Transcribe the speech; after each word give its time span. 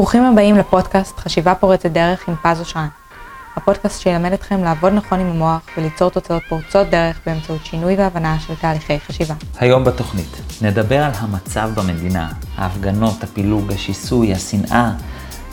ברוכים 0.00 0.24
הבאים 0.24 0.56
לפודקאסט 0.56 1.18
חשיבה 1.18 1.54
פורצת 1.54 1.90
דרך 1.90 2.28
עם 2.28 2.34
פז 2.42 2.60
אושרן. 2.60 2.88
הפודקאסט 3.56 4.00
שילמד 4.00 4.32
אתכם 4.32 4.64
לעבוד 4.64 4.92
נכון 4.92 5.20
עם 5.20 5.26
המוח 5.26 5.60
וליצור 5.76 6.10
תוצאות 6.10 6.42
פורצות 6.48 6.86
דרך 6.90 7.20
באמצעות 7.26 7.64
שינוי 7.64 7.94
והבנה 7.94 8.40
של 8.40 8.54
תהליכי 8.54 9.00
חשיבה. 9.00 9.34
היום 9.58 9.84
בתוכנית 9.84 10.40
נדבר 10.62 11.02
על 11.02 11.10
המצב 11.14 11.70
במדינה, 11.74 12.32
ההפגנות, 12.56 13.24
הפילוג, 13.24 13.72
השיסוי, 13.72 14.32
השנאה, 14.32 14.92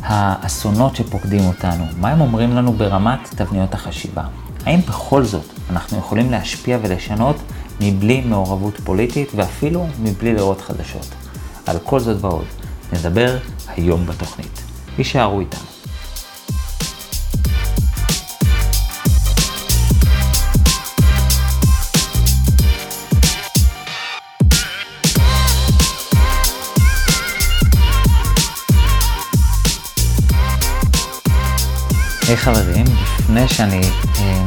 האסונות 0.04 0.96
שפוקדים 0.96 1.46
אותנו, 1.48 1.86
מה 2.00 2.10
הם 2.10 2.22
אומרים 2.22 2.56
לנו 2.56 2.74
ברמת 2.74 3.30
תבניות 3.36 3.74
החשיבה. 3.74 4.24
האם 4.66 4.80
בכל 4.82 5.24
זאת 5.24 5.46
אנחנו 5.70 5.98
יכולים 5.98 6.32
להשפיע 6.32 6.78
ולשנות 6.82 7.36
מבלי 7.82 8.22
מעורבות 8.22 8.80
פוליטית 8.84 9.32
ואפילו 9.36 9.88
מבלי 10.00 10.34
לראות 10.34 10.62
חדשות? 10.62 11.08
על 11.66 11.78
כל 11.84 12.00
זאת 12.00 12.18
ועוד 12.22 12.46
נדבר 12.94 13.38
היום 13.68 14.06
בתוכנית. 14.06 14.62
הישארו 14.98 15.40
איתנו. 15.40 15.78
היי 32.28 32.36
hey, 32.36 32.40
חברים, 32.40 32.86
לפני 33.20 33.48
שאני 33.48 33.82
אה, 34.20 34.44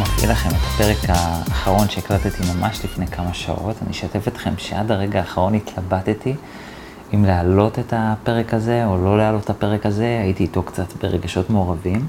מפעיל 0.00 0.30
לכם 0.30 0.48
את 0.48 0.54
הפרק 0.54 0.98
האחרון 1.08 1.88
שהקלטתי 1.88 2.42
ממש 2.54 2.84
לפני 2.84 3.06
כמה 3.06 3.34
שעות, 3.34 3.76
אני 3.82 3.90
אשתף 3.90 4.28
אתכם 4.28 4.50
שעד 4.58 4.90
הרגע 4.90 5.18
האחרון 5.18 5.54
התלבטתי 5.54 6.34
אם 7.14 7.24
להעלות 7.24 7.78
את 7.78 7.92
הפרק 7.96 8.54
הזה 8.54 8.86
או 8.86 8.96
לא 9.04 9.18
להעלות 9.18 9.44
את 9.44 9.50
הפרק 9.50 9.86
הזה, 9.86 10.20
הייתי 10.22 10.42
איתו 10.42 10.62
קצת 10.62 10.92
ברגשות 11.02 11.50
מעורבים. 11.50 12.06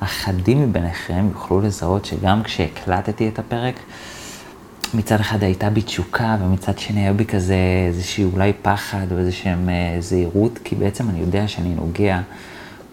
אחדים 0.00 0.62
מביניכם 0.62 1.28
יוכלו 1.28 1.60
לזהות 1.60 2.04
שגם 2.04 2.42
כשהקלטתי 2.42 3.28
את 3.28 3.38
הפרק, 3.38 3.74
מצד 4.94 5.20
אחד 5.20 5.42
הייתה 5.42 5.70
בי 5.70 5.82
תשוקה, 5.82 6.36
ומצד 6.40 6.78
שני 6.78 7.00
היה 7.00 7.12
בי 7.12 7.24
כזה 7.24 7.56
איזושהי 7.88 8.24
אולי 8.24 8.52
פחד 8.62 9.06
או 9.12 9.18
איזושהי 9.18 9.50
אה, 9.50 9.96
זהירות, 10.00 10.58
כי 10.64 10.74
בעצם 10.74 11.08
אני 11.08 11.20
יודע 11.20 11.48
שאני 11.48 11.74
נוגע 11.74 12.20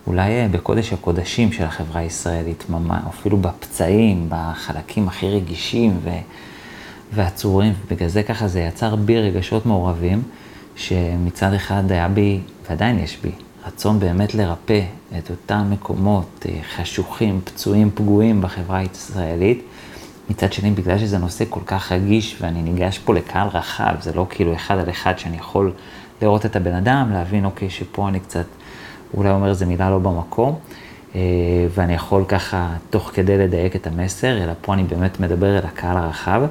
אולי 0.07 0.31
אה, 0.31 0.47
בקודש 0.51 0.93
הקודשים 0.93 1.51
של 1.51 1.63
החברה 1.63 2.01
הישראלית, 2.01 2.63
ממש, 2.69 3.01
אפילו 3.09 3.37
בפצעים, 3.37 4.25
בחלקים 4.29 5.07
הכי 5.07 5.29
רגישים 5.29 5.97
ו... 6.03 6.09
ועצורים, 7.13 7.73
ובגלל 7.85 8.09
זה 8.09 8.23
ככה 8.23 8.47
זה 8.47 8.59
יצר 8.59 8.95
בי 8.95 9.19
רגשות 9.19 9.65
מעורבים. 9.65 10.23
שמצד 10.77 11.53
אחד 11.53 11.91
היה 11.91 12.07
בי, 12.07 12.39
ועדיין 12.69 12.99
יש 12.99 13.17
בי, 13.23 13.31
רצון 13.67 13.99
באמת 13.99 14.35
לרפא 14.35 14.81
את 15.17 15.29
אותם 15.29 15.67
מקומות 15.69 16.45
אה, 16.49 16.59
חשוכים, 16.75 17.41
פצועים, 17.43 17.91
פגועים 17.95 18.41
בחברה 18.41 18.77
הישראלית. 18.77 19.63
מצד 20.29 20.53
שני, 20.53 20.71
בגלל 20.71 20.97
שזה 20.97 21.17
נושא 21.17 21.45
כל 21.49 21.59
כך 21.65 21.91
רגיש 21.91 22.37
ואני 22.41 22.61
ניגש 22.61 22.97
פה 22.97 23.13
לקהל 23.13 23.47
רחב, 23.47 23.95
זה 24.01 24.13
לא 24.13 24.25
כאילו 24.29 24.55
אחד 24.55 24.77
על 24.77 24.89
אחד 24.89 25.19
שאני 25.19 25.37
יכול 25.37 25.71
לראות 26.21 26.45
את 26.45 26.55
הבן 26.55 26.73
אדם, 26.73 27.11
להבין, 27.13 27.45
אוקיי, 27.45 27.69
שפה 27.69 28.07
אני 28.07 28.19
קצת, 28.19 28.45
אולי 29.13 29.29
אומר 29.29 29.49
איזה 29.49 29.65
מילה 29.65 29.89
לא 29.89 29.99
במקום, 29.99 30.55
אה, 31.15 31.21
ואני 31.75 31.93
יכול 31.93 32.23
ככה 32.27 32.69
תוך 32.89 33.11
כדי 33.13 33.37
לדייק 33.37 33.75
את 33.75 33.87
המסר, 33.87 34.43
אלא 34.43 34.53
פה 34.61 34.73
אני 34.73 34.83
באמת 34.83 35.19
מדבר 35.19 35.57
אל 35.57 35.65
הקהל 35.65 35.97
הרחב. 35.97 36.41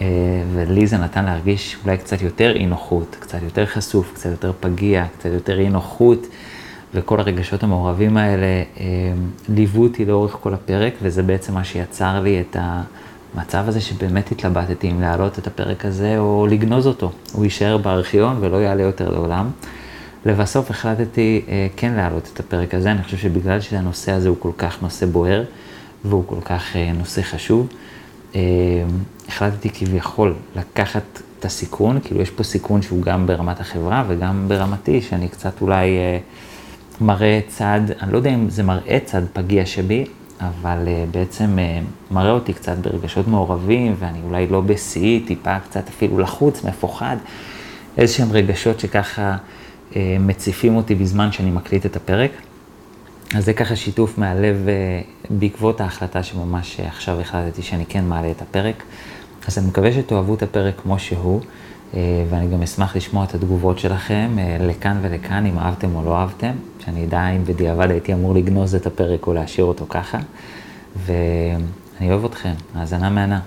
אה, 0.00 0.06
ולי 0.54 0.86
זה 0.86 0.96
נתן 0.96 1.24
להרגיש 1.24 1.76
אולי 1.84 1.98
קצת 1.98 2.22
יותר 2.22 2.52
אי 2.56 2.66
נוחות, 2.66 3.16
קצת 3.20 3.38
יותר 3.42 3.66
חשוף, 3.66 4.12
קצת 4.14 4.30
יותר 4.30 4.52
פגיע, 4.60 5.04
קצת 5.18 5.30
יותר 5.34 5.58
אי 5.58 5.68
נוחות, 5.68 6.26
וכל 6.94 7.20
הרגשות 7.20 7.62
המעורבים 7.62 8.16
האלה 8.16 8.46
אה, 8.80 8.84
ליוו 9.48 9.82
אותי 9.82 10.04
לאורך 10.04 10.36
כל 10.40 10.54
הפרק, 10.54 10.92
וזה 11.02 11.22
בעצם 11.22 11.54
מה 11.54 11.64
שיצר 11.64 12.20
לי 12.20 12.40
את 12.40 12.56
המצב 12.60 13.64
הזה 13.68 13.80
שבאמת 13.80 14.32
התלבטתי 14.32 14.90
אם 14.90 15.00
להעלות 15.00 15.38
את 15.38 15.46
הפרק 15.46 15.84
הזה 15.84 16.18
או 16.18 16.46
לגנוז 16.50 16.86
אותו. 16.86 17.12
הוא 17.32 17.44
יישאר 17.44 17.76
בארכיון 17.76 18.36
ולא 18.40 18.56
יעלה 18.56 18.82
יותר 18.82 19.10
לעולם. 19.10 19.50
לבסוף 20.26 20.70
החלטתי 20.70 21.42
אה, 21.48 21.66
כן 21.76 21.92
להעלות 21.92 22.30
את 22.34 22.40
הפרק 22.40 22.74
הזה, 22.74 22.90
אני 22.90 23.02
חושב 23.02 23.16
שבגלל 23.16 23.60
שהנושא 23.60 24.12
הזה 24.12 24.28
הוא 24.28 24.36
כל 24.40 24.52
כך 24.58 24.82
נושא 24.82 25.06
בוער, 25.06 25.44
והוא 26.04 26.24
כל 26.26 26.40
כך 26.44 26.76
נושא 26.98 27.22
חשוב, 27.22 27.68
החלטתי 29.28 29.70
כביכול 29.70 30.34
לקחת 30.56 31.22
את 31.38 31.44
הסיכון, 31.44 32.00
כאילו 32.04 32.20
יש 32.20 32.30
פה 32.30 32.42
סיכון 32.42 32.82
שהוא 32.82 33.02
גם 33.02 33.26
ברמת 33.26 33.60
החברה 33.60 34.04
וגם 34.08 34.44
ברמתי, 34.48 35.02
שאני 35.02 35.28
קצת 35.28 35.60
אולי 35.60 35.98
אה, 35.98 36.18
מראה 37.00 37.40
צד, 37.48 37.80
אני 38.02 38.12
לא 38.12 38.16
יודע 38.16 38.34
אם 38.34 38.50
זה 38.50 38.62
מראה 38.62 38.98
צד 39.04 39.22
פגיע 39.32 39.66
שבי, 39.66 40.04
אבל 40.40 40.78
אה, 40.86 41.04
בעצם 41.10 41.58
אה, 41.58 41.80
מראה 42.10 42.30
אותי 42.30 42.52
קצת 42.52 42.76
ברגשות 42.78 43.28
מעורבים, 43.28 43.94
ואני 43.98 44.18
אולי 44.24 44.46
לא 44.46 44.60
בשיאי, 44.60 45.20
טיפה 45.26 45.58
קצת 45.58 45.88
אפילו 45.88 46.18
לחוץ, 46.18 46.64
מפוחד, 46.64 47.16
איזה 47.98 48.12
שהם 48.12 48.32
רגשות 48.32 48.80
שככה 48.80 49.36
אה, 49.96 50.16
מציפים 50.20 50.76
אותי 50.76 50.94
בזמן 50.94 51.32
שאני 51.32 51.50
מקליט 51.50 51.86
את 51.86 51.96
הפרק. 51.96 52.30
אז 53.34 53.44
זה 53.44 53.52
ככה 53.52 53.76
שיתוף 53.76 54.18
מהלב 54.18 54.68
אה, 54.68 55.00
בעקבות 55.30 55.80
ההחלטה 55.80 56.22
שממש 56.22 56.80
עכשיו 56.80 57.20
החלטתי 57.20 57.62
שאני 57.62 57.86
כן 57.88 58.04
מעלה 58.04 58.30
את 58.30 58.42
הפרק. 58.42 58.82
אז 59.46 59.58
אני 59.58 59.66
מקווה 59.66 59.92
שתאהבו 59.92 60.34
את 60.34 60.42
הפרק 60.42 60.74
כמו 60.82 60.98
שהוא, 60.98 61.40
אה, 61.94 62.00
ואני 62.30 62.48
גם 62.48 62.62
אשמח 62.62 62.96
לשמוע 62.96 63.24
את 63.24 63.34
התגובות 63.34 63.78
שלכם 63.78 64.36
אה, 64.38 64.56
לכאן 64.60 64.98
ולכאן, 65.02 65.46
אם 65.46 65.58
אהבתם 65.58 65.94
או 65.94 66.04
לא 66.04 66.16
אהבתם, 66.16 66.52
שאני 66.84 67.04
אדע 67.04 67.28
אם 67.28 67.44
בדיעבד 67.44 67.90
הייתי 67.90 68.12
אמור 68.12 68.34
לגנוז 68.34 68.74
את 68.74 68.86
הפרק 68.86 69.26
או 69.26 69.34
להשאיר 69.34 69.66
אותו 69.66 69.86
ככה. 69.88 70.18
ואני 70.96 72.10
אוהב 72.10 72.24
אתכם, 72.24 72.52
האזנה 72.74 73.10
מהנה. 73.10 73.40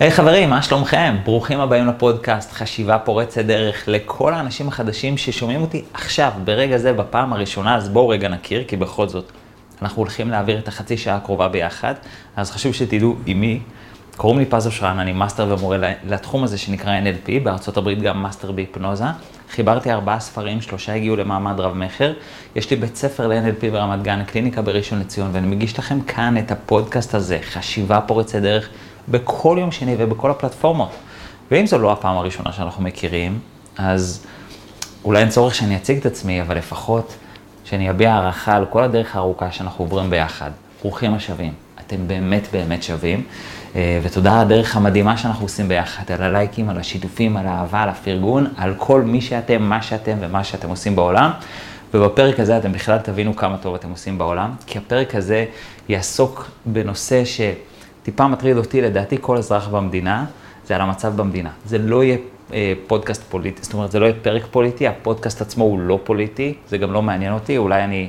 היי 0.00 0.08
hey, 0.08 0.12
חברים, 0.12 0.50
מה 0.50 0.62
שלומכם? 0.62 1.16
ברוכים 1.24 1.60
הבאים 1.60 1.86
לפודקאסט 1.86 2.52
חשיבה 2.52 2.98
פורצת 2.98 3.44
דרך 3.44 3.84
לכל 3.88 4.34
האנשים 4.34 4.68
החדשים 4.68 5.16
ששומעים 5.16 5.60
אותי 5.60 5.84
עכשיו, 5.94 6.32
ברגע 6.44 6.78
זה, 6.78 6.92
בפעם 6.92 7.32
הראשונה, 7.32 7.76
אז 7.76 7.88
בואו 7.88 8.08
רגע 8.08 8.28
נכיר, 8.28 8.64
כי 8.68 8.76
בכל 8.76 9.08
זאת, 9.08 9.32
אנחנו 9.82 10.02
הולכים 10.02 10.30
להעביר 10.30 10.58
את 10.58 10.68
החצי 10.68 10.96
שעה 10.96 11.16
הקרובה 11.16 11.48
ביחד, 11.48 11.94
אז 12.36 12.50
חשוב 12.50 12.72
שתדעו 12.72 13.16
עם 13.26 13.40
מי. 13.40 13.60
קוראים 14.16 14.38
לי 14.38 14.44
פז 14.44 14.66
אושרן, 14.66 14.98
אני 14.98 15.12
מאסטר 15.12 15.46
ומורה 15.50 15.76
לתחום 16.06 16.44
הזה 16.44 16.58
שנקרא 16.58 16.98
NLP, 17.00 17.30
בארצות 17.42 17.76
הברית 17.76 18.02
גם 18.02 18.22
מאסטר 18.22 18.52
בהיפנוזה. 18.52 19.04
חיברתי 19.50 19.92
ארבעה 19.92 20.20
ספרים, 20.20 20.60
שלושה 20.60 20.94
הגיעו 20.94 21.16
למעמד 21.16 21.60
רב-מכר. 21.60 22.12
יש 22.56 22.70
לי 22.70 22.76
בית 22.76 22.96
ספר 22.96 23.26
ל-NLP 23.26 23.70
ברמת 23.72 24.02
גן, 24.02 24.24
קליניקה 24.24 24.62
בראשון 24.62 25.00
לציון, 25.00 25.30
ואני 25.32 25.46
מגיש 25.46 25.78
לכם 25.78 26.00
כאן 26.00 26.38
את 26.38 26.50
הפודקאסט 26.50 27.14
הזה, 27.14 27.38
חשיבה 27.42 28.00
פורצת 28.00 28.38
דרך, 28.38 28.68
בכל 29.08 29.56
יום 29.60 29.72
שני 29.72 29.94
ובכל 29.98 30.30
הפלטפורמות. 30.30 30.90
ואם 31.50 31.66
זו 31.66 31.78
לא 31.78 31.92
הפעם 31.92 32.16
הראשונה 32.16 32.52
שאנחנו 32.52 32.82
מכירים, 32.82 33.38
אז 33.78 34.26
אולי 35.04 35.20
אין 35.20 35.28
צורך 35.28 35.54
שאני 35.54 35.76
אציג 35.76 35.98
את 35.98 36.06
עצמי, 36.06 36.42
אבל 36.42 36.56
לפחות 36.56 37.16
שאני 37.64 37.90
אביע 37.90 38.12
הערכה 38.12 38.56
על 38.56 38.66
כל 38.70 38.82
הדרך 38.82 39.16
הארוכה 39.16 39.52
שאנחנו 39.52 39.84
עוברים 39.84 40.10
ביחד. 40.10 40.50
ברוכים 40.82 41.14
השבים. 41.14 41.52
אתם 41.86 42.08
באמת 42.08 42.48
באמת 42.52 42.82
שווים. 42.82 43.24
אה, 43.76 44.00
ותודה 44.02 44.34
על 44.34 44.40
הדרך 44.40 44.76
המדהימה 44.76 45.16
שאנחנו 45.16 45.44
עושים 45.44 45.68
ביחד, 45.68 46.12
על 46.12 46.22
הלייקים, 46.22 46.68
על 46.68 46.78
השיתופים, 46.78 47.36
על 47.36 47.46
האהבה, 47.46 47.82
על 47.82 47.88
הפרגון, 47.88 48.46
על 48.56 48.74
כל 48.78 49.02
מי 49.02 49.20
שאתם, 49.20 49.62
מה 49.62 49.82
שאתם 49.82 50.16
ומה 50.20 50.44
שאתם 50.44 50.68
עושים 50.68 50.96
בעולם. 50.96 51.30
ובפרק 51.94 52.40
הזה 52.40 52.58
אתם 52.58 52.72
בכלל 52.72 52.98
תבינו 52.98 53.36
כמה 53.36 53.58
טוב 53.58 53.74
אתם 53.74 53.90
עושים 53.90 54.18
בעולם, 54.18 54.50
כי 54.66 54.78
הפרק 54.78 55.14
הזה 55.14 55.44
יעסוק 55.88 56.50
בנושא 56.66 57.22
שטיפה 57.24 58.28
מטריד 58.28 58.56
אותי, 58.56 58.82
לדעתי 58.82 59.16
כל 59.20 59.36
אזרח 59.36 59.68
במדינה, 59.68 60.24
זה 60.66 60.74
על 60.74 60.80
המצב 60.80 61.16
במדינה. 61.16 61.50
זה 61.64 61.78
לא 61.78 62.04
יהיה 62.04 62.16
אה, 62.52 62.72
פודקאסט 62.86 63.22
פוליטי, 63.28 63.62
זאת 63.62 63.74
אומרת, 63.74 63.90
זה 63.90 64.00
לא 64.00 64.04
יהיה 64.04 64.14
פרק 64.22 64.42
פוליטי, 64.50 64.86
הפודקאסט 64.88 65.40
עצמו 65.40 65.64
הוא 65.64 65.78
לא 65.80 66.00
פוליטי, 66.04 66.54
זה 66.68 66.78
גם 66.78 66.92
לא 66.92 67.02
מעניין 67.02 67.32
אותי, 67.32 67.56
אולי 67.56 67.84
אני 67.84 68.08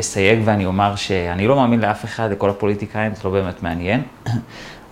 אסייג 0.00 0.40
ואני 0.44 0.66
אומר 0.66 0.96
שאני 0.96 1.46
לא 1.46 1.56
מאמין 1.56 1.80
לאף 1.80 2.04
אחד, 2.04 2.30
לכל 2.32 2.50
הפוליטיקאים, 2.50 3.14
זה 3.14 3.20
לא 3.24 3.30
באמת 3.30 3.62
מעניין. 3.62 4.02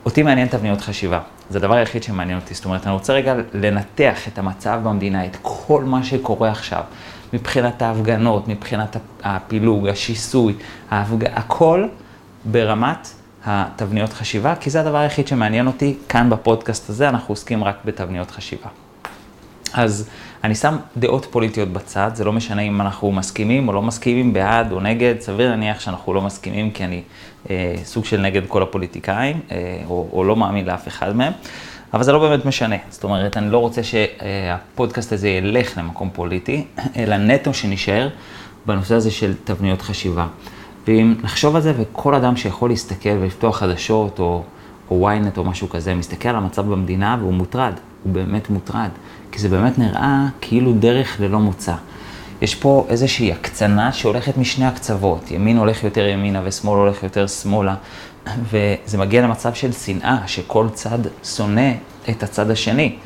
אותי 0.07 0.23
מעניין 0.23 0.49
תבניות 0.49 0.81
חשיבה, 0.81 1.21
זה 1.51 1.59
הדבר 1.59 1.75
היחיד 1.75 2.03
שמעניין 2.03 2.39
אותי. 2.39 2.55
זאת 2.55 2.65
אומרת, 2.65 2.87
אני 2.87 2.95
רוצה 2.95 3.13
רגע 3.13 3.35
לנתח 3.55 4.29
את 4.29 4.39
המצב 4.39 4.81
במדינה, 4.85 5.27
את 5.27 5.37
כל 5.43 5.85
מה 5.85 6.05
שקורה 6.05 6.51
עכשיו, 6.51 6.83
מבחינת 7.33 7.83
ההפגנות, 7.83 8.49
מבחינת 8.49 8.97
הפילוג, 9.23 9.89
השיסוי, 9.89 10.55
ההפג... 10.91 11.25
הכל 11.25 11.87
ברמת 12.45 13.09
התבניות 13.45 14.13
חשיבה, 14.13 14.55
כי 14.57 14.71
זה 14.71 14.81
הדבר 14.81 14.99
היחיד 14.99 15.29
שמעניין 15.29 15.67
אותי 15.67 15.97
כאן 16.09 16.31
בפודקאסט 16.31 16.91
הזה, 16.91 17.09
אנחנו 17.09 17.33
עוסקים 17.33 17.65
רק 17.65 17.77
בתבניות 17.85 18.31
חשיבה. 18.31 18.69
אז 19.73 20.09
אני 20.45 20.55
שם 20.55 20.77
דעות 20.97 21.27
פוליטיות 21.31 21.69
בצד, 21.69 22.11
זה 22.15 22.25
לא 22.25 22.33
משנה 22.33 22.63
אם 22.63 22.81
אנחנו 22.81 23.13
מסכימים 23.13 23.69
או 23.69 23.73
לא 23.73 23.83
מסכימים, 23.83 24.33
בעד 24.33 24.73
או 24.73 24.81
נגד, 24.81 25.15
סביר 25.21 25.51
להניח 25.51 25.81
שאנחנו 25.81 26.15
לא 26.15 26.23
מסכימים 26.23 26.71
כי 26.71 26.85
אני 26.85 27.03
אה, 27.51 27.75
סוג 27.85 28.05
של 28.05 28.21
נגד 28.21 28.43
כל 28.49 28.63
הפוליטיקאים, 28.63 29.41
אה, 29.51 29.83
או, 29.87 30.09
או 30.13 30.25
לא 30.25 30.37
מאמין 30.37 30.65
לאף 30.65 30.89
אחד 30.89 31.17
מהם, 31.17 31.33
אבל 31.95 32.03
זה 32.03 32.13
לא 32.13 32.19
באמת 32.19 32.45
משנה. 32.45 32.77
זאת 32.91 33.05
אומרת, 33.05 33.37
אני 33.37 33.51
לא 33.51 33.59
רוצה 33.59 33.81
שהפודקאסט 33.83 35.13
הזה 35.13 35.29
ילך 35.29 35.79
למקום 35.79 36.11
פוליטי, 36.13 36.65
אלא 36.97 37.17
נטו 37.17 37.55
שנשאר 37.55 38.09
בנושא 38.67 38.95
הזה 38.95 39.11
של 39.11 39.35
תבניות 39.45 39.83
חשיבה. 39.83 40.27
ואם 40.87 41.15
נחשוב 41.23 41.57
על 41.57 41.63
זה, 41.63 41.73
וכל 41.77 42.15
אדם 42.15 42.37
שיכול 42.37 42.71
להסתכל 42.71 43.17
ולפתוח 43.21 43.59
חדשות, 43.59 44.19
או, 44.19 44.43
או 44.91 45.11
ynet 45.11 45.39
או 45.39 45.45
משהו 45.45 45.69
כזה, 45.69 45.95
מסתכל 45.95 46.29
על 46.29 46.37
המצב 46.37 46.67
במדינה 46.67 47.17
והוא 47.21 47.35
מוטרד, 47.35 47.73
הוא 48.03 48.13
באמת 48.13 48.51
מוטרד. 48.51 48.89
כי 49.33 49.39
זה 49.39 49.49
באמת 49.49 49.79
נראה 49.79 50.27
כאילו 50.41 50.73
דרך 50.73 51.21
ללא 51.21 51.39
מוצא. 51.39 51.75
יש 52.43 52.55
פה 52.55 52.87
איזושהי 52.89 53.33
הקצנה 53.33 53.93
שהולכת 53.93 54.37
משני 54.37 54.67
הקצוות. 54.67 55.31
ימין 55.31 55.57
הולך 55.57 55.85
יותר 55.85 56.07
ימינה 56.07 56.41
ושמאל 56.45 56.79
הולך 56.79 57.03
יותר 57.03 57.27
שמאלה, 57.27 57.75
וזה 58.51 58.99
מגיע 58.99 59.23
למצב 59.23 59.55
של 59.55 59.73
שנאה, 59.73 60.19
שכל 60.27 60.67
צד 60.73 60.99
שונא 61.25 61.73
את 62.11 62.23
הצד 62.23 62.51
השני. 62.51 62.97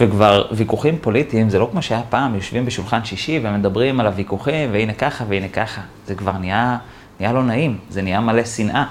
וכבר 0.00 0.44
ויכוחים 0.52 0.98
פוליטיים, 1.00 1.50
זה 1.50 1.58
לא 1.58 1.68
כמו 1.70 1.82
שהיה 1.82 2.02
פעם, 2.08 2.34
יושבים 2.34 2.66
בשולחן 2.66 3.04
שישי 3.04 3.40
ומדברים 3.42 4.00
על 4.00 4.06
הוויכוחים, 4.06 4.72
והנה 4.72 4.92
ככה 4.92 5.24
והנה 5.28 5.48
ככה. 5.48 5.80
זה 6.06 6.14
כבר 6.14 6.38
נהיה, 6.38 6.76
נהיה 7.20 7.32
לא 7.32 7.44
נעים, 7.44 7.78
זה 7.90 8.02
נהיה 8.02 8.20
מלא 8.20 8.44
שנאה. 8.44 8.84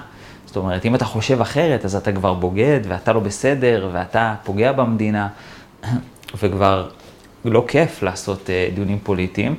זאת 0.45 0.55
אומרת, 0.55 0.85
אם 0.85 0.95
אתה 0.95 1.05
חושב 1.05 1.41
אחרת, 1.41 1.85
אז 1.85 1.95
אתה 1.95 2.11
כבר 2.11 2.33
בוגד, 2.33 2.79
ואתה 2.87 3.13
לא 3.13 3.19
בסדר, 3.19 3.89
ואתה 3.93 4.35
פוגע 4.43 4.71
במדינה, 4.71 5.27
וכבר 6.41 6.89
לא 7.45 7.65
כיף 7.67 8.03
לעשות 8.03 8.49
uh, 8.49 8.75
דיונים 8.75 8.99
פוליטיים. 9.03 9.55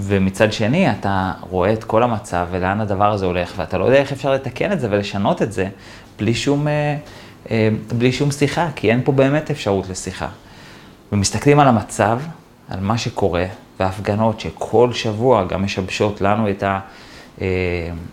ומצד 0.00 0.52
שני, 0.52 0.90
אתה 0.90 1.32
רואה 1.40 1.72
את 1.72 1.84
כל 1.84 2.02
המצב 2.02 2.46
ולאן 2.50 2.80
הדבר 2.80 3.12
הזה 3.12 3.26
הולך, 3.26 3.52
ואתה 3.56 3.78
לא 3.78 3.84
יודע 3.84 3.96
איך 3.96 4.12
אפשר 4.12 4.32
לתקן 4.32 4.72
את 4.72 4.80
זה 4.80 4.88
ולשנות 4.90 5.42
את 5.42 5.52
זה 5.52 5.68
בלי 6.18 6.34
שום, 6.34 6.68
אה, 6.68 6.96
אה, 7.50 7.68
בלי 7.98 8.12
שום 8.12 8.30
שיחה, 8.30 8.68
כי 8.76 8.90
אין 8.90 9.00
פה 9.04 9.12
באמת 9.12 9.50
אפשרות 9.50 9.88
לשיחה. 9.88 10.28
ומסתכלים 11.12 11.58
על 11.60 11.68
המצב, 11.68 12.20
על 12.68 12.80
מה 12.80 12.98
שקורה, 12.98 13.44
וההפגנות 13.80 14.40
שכל 14.40 14.92
שבוע 14.92 15.44
גם 15.44 15.64
משבשות 15.64 16.20
לנו 16.20 16.50
את, 16.50 16.62
ה, 16.62 16.80
אה, 17.40 17.46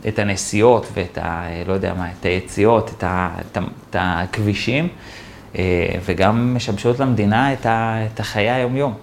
את 0.07 0.19
הנסיעות 0.19 0.87
ואת 0.93 1.17
ה... 1.17 1.45
לא 1.67 1.73
יודע 1.73 1.93
מה, 1.93 2.07
את 2.19 2.25
היציאות, 2.25 2.91
את, 2.97 3.03
ה, 3.03 3.29
את, 3.51 3.57
ה, 3.57 3.61
את 3.89 3.95
הכבישים, 3.99 4.87
וגם 6.05 6.55
משבשות 6.55 6.99
למדינה 6.99 7.53
את, 7.53 7.65
ה, 7.65 7.99
את 8.13 8.19
החיי 8.19 8.51
היום-יום. 8.51 8.93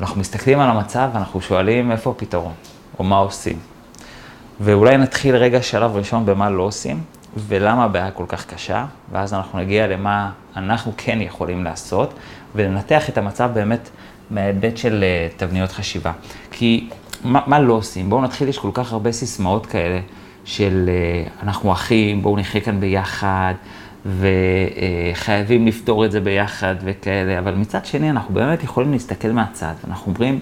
אנחנו 0.00 0.20
מסתכלים 0.20 0.60
על 0.60 0.70
המצב 0.70 1.10
ואנחנו 1.14 1.40
שואלים 1.40 1.92
איפה 1.92 2.10
הפתרון, 2.10 2.52
או 2.98 3.04
מה 3.04 3.16
עושים. 3.16 3.58
ואולי 4.60 4.96
נתחיל 4.96 5.36
רגע 5.36 5.62
שלב 5.62 5.96
ראשון 5.96 6.26
במה 6.26 6.50
לא 6.50 6.62
עושים, 6.62 7.00
ולמה 7.36 7.84
הבעיה 7.84 8.10
כל 8.10 8.24
כך 8.28 8.46
קשה, 8.46 8.84
ואז 9.12 9.34
אנחנו 9.34 9.58
נגיע 9.58 9.86
למה 9.86 10.30
אנחנו 10.56 10.92
כן 10.96 11.20
יכולים 11.20 11.64
לעשות, 11.64 12.14
ולנתח 12.54 13.08
את 13.08 13.18
המצב 13.18 13.50
באמת 13.54 13.88
מההיבט 14.30 14.76
של 14.76 15.04
uh, 15.04 15.38
תבניות 15.38 15.72
חשיבה. 15.72 16.12
כי 16.50 16.88
מה, 17.24 17.40
מה 17.46 17.60
לא 17.60 17.72
עושים? 17.72 18.10
בואו 18.10 18.22
נתחיל, 18.22 18.48
יש 18.48 18.58
כל 18.58 18.70
כך 18.74 18.92
הרבה 18.92 19.12
סיסמאות 19.12 19.66
כאלה 19.66 20.00
של 20.44 20.88
uh, 20.88 21.42
אנחנו 21.42 21.72
אחים, 21.72 22.22
בואו 22.22 22.36
נחיה 22.36 22.60
כאן 22.60 22.80
ביחד, 22.80 23.54
וחייבים 24.06 25.66
לפתור 25.66 26.04
את 26.04 26.12
זה 26.12 26.20
ביחד 26.20 26.74
וכאלה, 26.84 27.38
אבל 27.38 27.54
מצד 27.54 27.84
שני 27.84 28.10
אנחנו 28.10 28.34
באמת 28.34 28.62
יכולים 28.62 28.92
להסתכל 28.92 29.28
מהצד, 29.28 29.74
אנחנו 29.88 30.12
אומרים, 30.12 30.40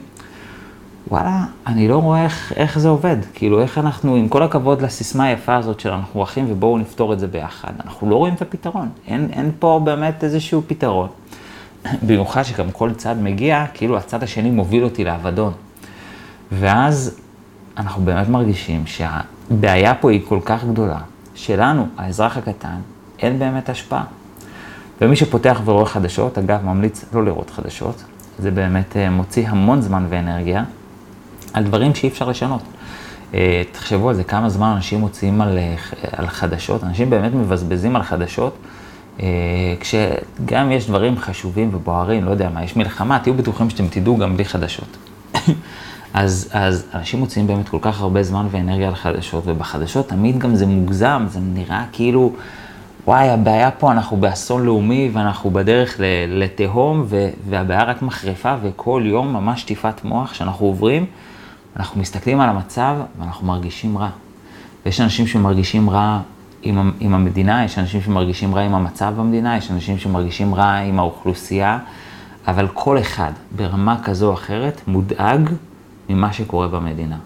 וואלה, 1.09 1.45
אני 1.67 1.89
לא 1.89 1.99
רואה 1.99 2.25
איך, 2.25 2.53
איך 2.57 2.79
זה 2.79 2.89
עובד, 2.89 3.17
כאילו 3.35 3.63
איך 3.63 3.79
אנחנו, 3.79 4.17
עם 4.17 4.29
כל 4.29 4.43
הכבוד 4.43 4.83
לסיסמה 4.83 5.25
היפה 5.25 5.57
הזאת 5.57 5.81
של 5.81 5.91
אנחנו 5.91 6.23
אחים 6.23 6.47
ובואו 6.49 6.79
נפתור 6.79 7.13
את 7.13 7.21
זה 7.21 7.27
ביחד, 7.27 7.73
אנחנו 7.85 8.11
לא 8.11 8.17
רואים 8.17 8.35
את 8.35 8.43
הפתרון, 8.43 8.89
אין, 9.07 9.29
אין 9.33 9.51
פה 9.59 9.81
באמת 9.85 10.25
איזשהו 10.25 10.63
פתרון. 10.67 11.09
במיוחד 12.03 12.43
שגם 12.43 12.71
כל 12.71 12.95
צד 12.95 13.17
מגיע, 13.23 13.65
כאילו 13.75 13.97
הצד 13.97 14.23
השני 14.23 14.51
מוביל 14.51 14.85
אותי 14.85 15.05
לאבדון. 15.05 15.53
ואז 16.53 17.21
אנחנו 17.77 18.05
באמת 18.05 18.29
מרגישים 18.29 18.85
שהבעיה 18.87 19.95
פה 19.95 20.11
היא 20.11 20.21
כל 20.29 20.39
כך 20.45 20.65
גדולה, 20.65 20.99
שלנו, 21.35 21.87
האזרח 21.97 22.37
הקטן, 22.37 22.77
אין 23.19 23.39
באמת 23.39 23.69
השפעה. 23.69 24.05
ומי 25.01 25.17
שפותח 25.17 25.61
ורואה 25.65 25.87
חדשות, 25.87 26.39
אגב, 26.39 26.65
ממליץ 26.65 27.05
לא 27.13 27.25
לראות 27.25 27.51
חדשות, 27.51 28.05
זה 28.39 28.51
באמת 28.51 28.97
אה, 28.97 29.11
מוציא 29.11 29.49
המון 29.49 29.81
זמן 29.81 30.07
ואנרגיה 30.09 30.65
על 31.53 31.65
דברים 31.65 31.95
שאי 31.95 32.09
אפשר 32.09 32.29
לשנות. 32.29 32.63
אה, 33.35 33.63
תחשבו 33.73 34.09
על 34.09 34.15
זה, 34.15 34.25
כמה 34.25 34.49
זמן 34.49 34.73
אנשים 34.77 35.01
מוציאים 35.01 35.41
על, 35.41 35.59
אה, 35.59 35.75
על 36.13 36.27
חדשות, 36.27 36.85
אנשים 36.85 37.11
באמת 37.11 37.35
מבזבזים 37.35 37.97
על 37.97 38.03
חדשות, 38.03 38.57
כשגם 39.81 40.73
יש 40.73 40.87
דברים 40.87 41.19
חשובים 41.19 41.71
ובוערים, 41.75 42.25
לא 42.25 42.31
יודע 42.31 42.49
מה, 42.49 42.65
יש 42.65 42.77
מלחמה, 42.77 43.19
תהיו 43.19 43.35
בטוחים 43.35 43.71
שאתם 43.71 43.89
תדעו 43.89 44.17
גם 44.17 44.35
בלי 44.35 44.45
חדשות. 44.45 44.97
אז, 46.15 46.49
אז 46.53 46.87
אנשים 46.95 47.21
מוציאים 47.21 47.47
באמת 47.47 47.69
כל 47.69 47.79
כך 47.81 48.01
הרבה 48.01 48.23
זמן 48.23 48.47
ואנרגיה 48.51 48.89
על 48.89 48.95
חדשות, 48.95 49.45
ובחדשות 49.47 50.09
תמיד 50.09 50.39
גם 50.39 50.55
זה 50.55 50.67
מוגזם, 50.67 51.27
זה 51.29 51.41
נראה 51.41 51.85
כאילו... 51.93 52.33
וואי, 53.07 53.29
הבעיה 53.29 53.71
פה, 53.71 53.93
אנחנו 53.93 54.17
באסון 54.17 54.65
לאומי 54.65 55.11
ואנחנו 55.13 55.51
בדרך 55.51 56.01
לתהום, 56.29 57.07
והבעיה 57.49 57.85
רק 57.85 58.03
מחריפה, 58.03 58.55
וכל 58.63 59.03
יום 59.05 59.33
ממש 59.33 59.61
שטיפת 59.61 60.05
מוח 60.05 60.35
שאנחנו 60.35 60.67
עוברים, 60.67 61.07
אנחנו 61.77 62.01
מסתכלים 62.01 62.41
על 62.41 62.49
המצב 62.49 62.97
ואנחנו 63.19 63.47
מרגישים 63.47 63.99
רע. 63.99 64.09
ויש 64.87 65.01
אנשים 65.01 65.27
שמרגישים 65.27 65.91
רע 65.91 66.21
עם, 66.63 66.93
עם 67.01 67.15
המדינה, 67.15 67.65
יש 67.65 67.79
אנשים 67.79 68.03
שמרגישים 68.03 68.55
רע 68.55 68.61
עם 68.61 68.75
המצב 68.75 69.15
במדינה, 69.17 69.57
יש 69.57 69.71
אנשים 69.71 69.99
שמרגישים 69.99 70.55
רע 70.55 70.73
עם 70.73 70.99
האוכלוסייה, 70.99 71.79
אבל 72.49 72.69
כל 72.75 72.99
אחד 72.99 73.31
ברמה 73.57 74.03
כזו 74.03 74.29
או 74.29 74.35
אחרת 74.35 74.81
מודאג 74.87 75.51
ממה 76.09 76.33
שקורה 76.33 76.69
במדינה. 76.69 77.17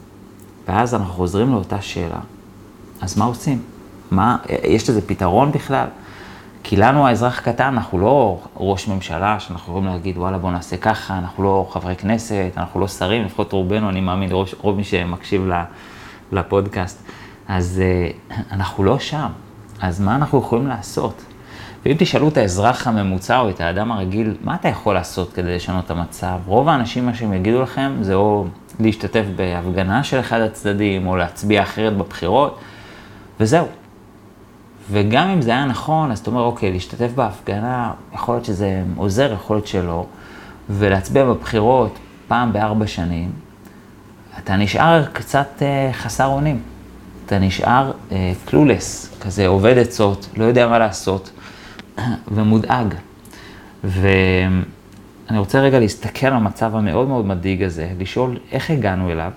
ואז 0.68 0.94
אנחנו 0.94 1.12
חוזרים 1.12 1.52
לאותה 1.52 1.82
שאלה, 1.82 2.20
אז 3.00 3.18
מה 3.18 3.24
עושים? 3.24 3.62
מה, 4.10 4.36
יש 4.64 4.90
לזה 4.90 5.08
פתרון 5.08 5.52
בכלל? 5.52 5.86
כי 6.62 6.76
לנו 6.76 7.06
האזרח 7.06 7.38
הקטן, 7.38 7.64
אנחנו 7.64 7.98
לא 7.98 8.40
ראש 8.56 8.88
ממשלה, 8.88 9.40
שאנחנו 9.40 9.72
יכולים 9.72 9.86
להגיד, 9.86 10.18
וואלה, 10.18 10.38
בוא 10.38 10.50
נעשה 10.50 10.76
ככה, 10.76 11.18
אנחנו 11.18 11.44
לא 11.44 11.68
חברי 11.70 11.96
כנסת, 11.96 12.52
אנחנו 12.56 12.80
לא 12.80 12.88
שרים, 12.88 13.24
לפחות 13.24 13.52
רובנו, 13.52 13.88
אני 13.88 14.00
מאמין, 14.00 14.30
לראש, 14.30 14.54
רוב 14.60 14.76
מי 14.76 14.84
שמקשיב 14.84 15.50
לפודקאסט. 16.32 17.02
אז 17.48 17.82
אה, 17.84 18.36
אנחנו 18.52 18.84
לא 18.84 18.98
שם. 18.98 19.28
אז 19.80 20.00
מה 20.00 20.16
אנחנו 20.16 20.38
יכולים 20.38 20.66
לעשות? 20.66 21.22
ואם 21.84 21.94
תשאלו 21.98 22.28
את 22.28 22.36
האזרח 22.36 22.86
הממוצע 22.86 23.38
או 23.38 23.50
את 23.50 23.60
האדם 23.60 23.92
הרגיל, 23.92 24.34
מה 24.44 24.54
אתה 24.54 24.68
יכול 24.68 24.94
לעשות 24.94 25.32
כדי 25.32 25.56
לשנות 25.56 25.84
את 25.84 25.90
המצב? 25.90 26.38
רוב 26.46 26.68
האנשים, 26.68 27.06
מה 27.06 27.14
שהם 27.14 27.32
יגידו 27.32 27.62
לכם, 27.62 27.92
זה 28.00 28.14
או 28.14 28.44
להשתתף 28.80 29.24
בהפגנה 29.36 30.04
של 30.04 30.20
אחד 30.20 30.40
הצדדים, 30.40 31.06
או 31.06 31.16
להצביע 31.16 31.62
אחרת 31.62 31.96
בבחירות, 31.96 32.58
וזהו. 33.40 33.66
וגם 34.90 35.28
אם 35.28 35.42
זה 35.42 35.50
היה 35.50 35.64
נכון, 35.64 36.10
אז 36.10 36.18
אתה 36.18 36.30
אומר, 36.30 36.42
אוקיי, 36.42 36.72
להשתתף 36.72 37.10
בהפגנה, 37.14 37.92
יכול 38.14 38.34
להיות 38.34 38.44
שזה 38.44 38.82
עוזר, 38.96 39.32
יכול 39.32 39.56
להיות 39.56 39.66
שלא, 39.66 40.06
ולהצביע 40.70 41.24
בבחירות 41.24 41.98
פעם 42.28 42.52
בארבע 42.52 42.86
שנים, 42.86 43.30
אתה 44.38 44.56
נשאר 44.56 45.06
קצת 45.12 45.48
אה, 45.62 45.90
חסר 45.92 46.26
אונים. 46.26 46.62
אתה 47.30 47.38
נשאר 47.38 47.92
קלולס, 48.44 49.12
אה, 49.12 49.24
כזה 49.24 49.46
עובד 49.46 49.78
עצות, 49.78 50.28
לא 50.36 50.44
יודע 50.44 50.68
מה 50.68 50.78
לעשות, 50.78 51.30
ומודאג. 52.34 52.94
ואני 53.84 55.38
רוצה 55.38 55.60
רגע 55.60 55.78
להסתכל 55.78 56.26
על 56.26 56.32
המצב 56.32 56.76
המאוד 56.76 57.08
מאוד 57.08 57.26
מדאיג 57.26 57.62
הזה, 57.62 57.88
לשאול 57.98 58.38
איך 58.52 58.70
הגענו 58.70 59.10
אליו, 59.10 59.30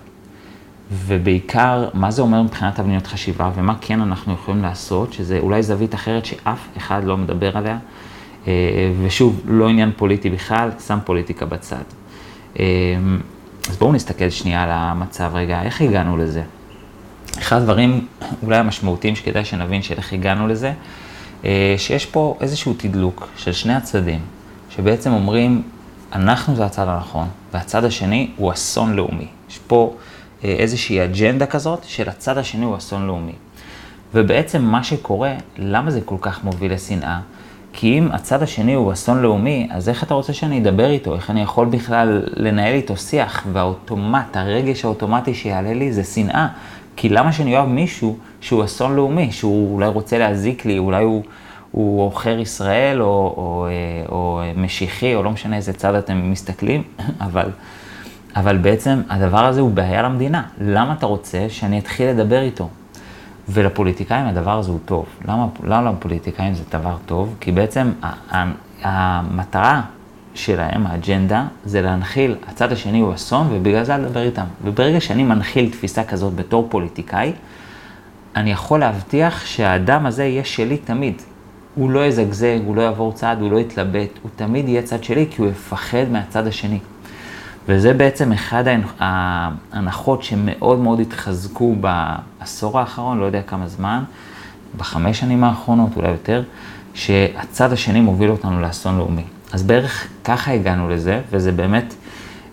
ובעיקר, 1.06 1.90
מה 1.94 2.12
זה 2.12 2.22
אומר 2.22 2.42
מבחינת 2.42 2.76
תבניות 2.76 3.08
חשיבה, 3.08 3.52
ומה 3.56 3.76
כן 3.82 4.02
אנחנו 4.02 4.34
יכולים 4.34 4.62
לעשות, 4.62 5.14
שזה 5.14 5.40
אולי 5.40 5.64
זווית 5.64 5.96
אחרת 5.96 6.26
שאף 6.26 6.68
אחד 6.78 7.04
לא 7.04 7.18
מדבר 7.18 7.58
עליה, 7.58 7.78
אה, 8.48 8.54
ושוב, 9.04 9.42
לא 9.46 9.70
עניין 9.70 9.92
פוליטי 9.98 10.30
בכלל, 10.30 10.70
שם 10.88 11.00
פוליטיקה 11.06 11.46
בצד. 11.46 11.84
אה, 12.60 12.66
אז 13.70 13.78
בואו 13.78 13.94
נסתכל 13.94 14.30
שנייה 14.30 14.64
על 14.64 14.70
המצב 14.72 15.32
רגע, 15.34 15.62
איך 15.62 15.82
הגענו 15.82 16.18
לזה? 16.18 16.42
אחד 17.40 17.58
הדברים 17.58 18.08
אולי 18.44 18.58
המשמעותיים 18.58 19.16
שכדאי 19.16 19.46
שנבין 19.46 19.82
של 19.82 19.94
איך 19.98 20.14
הגענו 20.14 20.48
לזה, 20.48 20.74
אה, 21.46 21.76
שיש 21.78 22.06
פה 22.06 22.38
איזשהו 22.42 22.74
תדלוק 22.78 23.28
של 23.38 23.52
שני 23.52 23.74
הצדדים, 23.74 24.20
שבעצם 24.70 25.12
אומרים, 25.12 25.62
אנחנו 26.14 26.56
זה 26.56 26.66
הצד 26.66 26.88
הנכון, 26.88 27.28
והצד 27.54 27.84
השני 27.86 28.32
הוא 28.36 28.54
אסון 28.54 28.94
לאומי. 28.94 29.28
יש 29.50 29.60
פה 29.68 29.96
איזושהי 30.44 31.04
אג'נדה 31.04 31.46
כזאת 31.46 31.84
של 31.84 32.10
הצד 32.10 32.38
השני 32.38 32.66
הוא 32.66 32.78
אסון 32.78 33.08
לאומי. 33.08 33.34
ובעצם 34.14 34.62
מה 34.62 34.84
שקורה, 34.84 35.34
למה 35.58 35.92
זה 35.92 36.02
כל 36.02 36.18
כך 36.22 36.44
מוביל 36.44 36.74
לשנאה? 36.74 37.20
כי 37.74 37.98
אם 37.98 38.12
הצד 38.12 38.44
השני 38.44 38.74
הוא 38.74 38.94
אסון 38.94 39.22
לאומי, 39.22 39.68
אז 39.72 39.90
איך 39.90 40.04
אתה 40.04 40.14
רוצה 40.14 40.34
שאני 40.34 40.60
אדבר 40.60 40.90
איתו? 40.90 41.16
איך 41.16 41.30
אני 41.30 41.42
יכול 41.42 41.68
בכלל 41.68 42.24
לנהל 42.36 42.74
איתו 42.74 42.98
שיח? 42.98 43.48
והאוטומט, 43.54 44.38
הרגש 44.38 44.86
האוטומטי 44.86 45.34
שיעלה 45.34 45.74
לי 45.74 45.94
זה 45.94 46.04
שנאה. 46.04 46.48
כי 46.96 47.10
למה 47.10 47.34
שאני 47.34 47.58
אוהב 47.58 47.68
מישהו 47.68 48.18
שהוא 48.42 48.64
אסון 48.64 48.96
לאומי, 48.96 49.32
שהוא 49.32 49.74
אולי 49.74 49.88
רוצה 49.88 50.18
להזיק 50.18 50.66
לי, 50.66 50.78
אולי 50.78 51.04
הוא, 51.04 51.24
הוא 51.72 52.06
עוכר 52.06 52.40
ישראל, 52.40 53.02
או, 53.02 53.34
או, 53.38 53.68
אה, 53.70 54.06
או 54.10 54.42
משיחי, 54.56 55.16
או 55.16 55.24
לא 55.24 55.32
משנה 55.32 55.56
איזה 55.56 55.74
צד 55.74 55.96
אתם 55.96 56.32
מסתכלים, 56.32 56.84
אבל, 57.26 57.50
אבל 58.36 58.58
בעצם 58.58 59.02
הדבר 59.10 59.46
הזה 59.46 59.62
הוא 59.62 59.72
בעיה 59.72 60.02
למדינה. 60.02 60.44
למה 60.62 60.94
אתה 60.94 61.06
רוצה 61.06 61.46
שאני 61.50 61.80
אתחיל 61.80 62.10
לדבר 62.10 62.42
איתו? 62.42 62.70
ולפוליטיקאים 63.50 64.26
הדבר 64.26 64.60
הזה 64.60 64.72
הוא 64.72 64.80
טוב. 64.86 65.06
למה, 65.28 65.48
למה 65.64 65.92
לפוליטיקאים 65.92 66.54
זה 66.54 66.64
דבר 66.72 66.96
טוב? 67.06 67.36
כי 67.40 67.52
בעצם 67.52 67.92
המטרה 68.82 69.82
שלהם, 70.34 70.88
האג'נדה, 70.88 71.46
זה 71.66 71.82
להנחיל, 71.82 72.36
הצד 72.48 72.72
השני 72.72 73.00
הוא 73.00 73.14
אסון, 73.14 73.48
ובגלל 73.52 73.84
זה 73.84 73.98
לדבר 73.98 74.22
איתם. 74.22 74.46
וברגע 74.64 75.02
שאני 75.02 75.24
מנחיל 75.24 75.70
תפיסה 75.70 76.04
כזאת 76.04 76.36
בתור 76.36 76.68
פוליטיקאי, 76.70 77.34
אני 78.36 78.52
יכול 78.52 78.80
להבטיח 78.80 79.46
שהאדם 79.46 80.06
הזה 80.06 80.24
יהיה 80.24 80.44
שלי 80.44 80.78
תמיד. 80.78 81.22
הוא 81.76 81.92
לא 81.92 82.06
יזגזג, 82.06 82.60
הוא 82.66 82.76
לא 82.76 82.82
יעבור 82.82 83.14
צעד, 83.14 83.42
הוא 83.42 83.52
לא 83.52 83.58
יתלבט, 83.58 84.10
הוא 84.22 84.32
תמיד 84.36 84.70
יהיה 84.70 84.82
צד 84.82 85.04
שלי 85.04 85.28
כי 85.32 85.42
הוא 85.42 85.50
יפחד 85.50 86.06
מהצד 86.12 86.48
השני. 86.48 86.80
וזה 87.68 87.94
בעצם 87.94 88.32
אחד 88.32 88.64
ההנחות 89.00 90.24
שמאוד 90.24 90.80
מאוד 90.80 91.00
התחזקו 91.00 91.76
בעשור 91.76 92.80
האחרון, 92.80 93.20
לא 93.20 93.26
יודע 93.26 93.42
כמה 93.42 93.68
זמן, 93.68 94.04
בחמש 94.78 95.20
שנים 95.20 95.44
האחרונות, 95.44 95.90
אולי 95.96 96.10
יותר, 96.10 96.44
שהצד 96.94 97.72
השני 97.72 98.02
מוביל 98.02 98.30
אותנו 98.30 98.62
לאסון 98.62 98.98
לאומי. 98.98 99.24
אז 99.52 99.64
בערך 99.64 100.08
ככה 100.24 100.52
הגענו 100.52 100.90
לזה, 100.90 101.22
וזה 101.32 101.52
באמת 101.52 101.94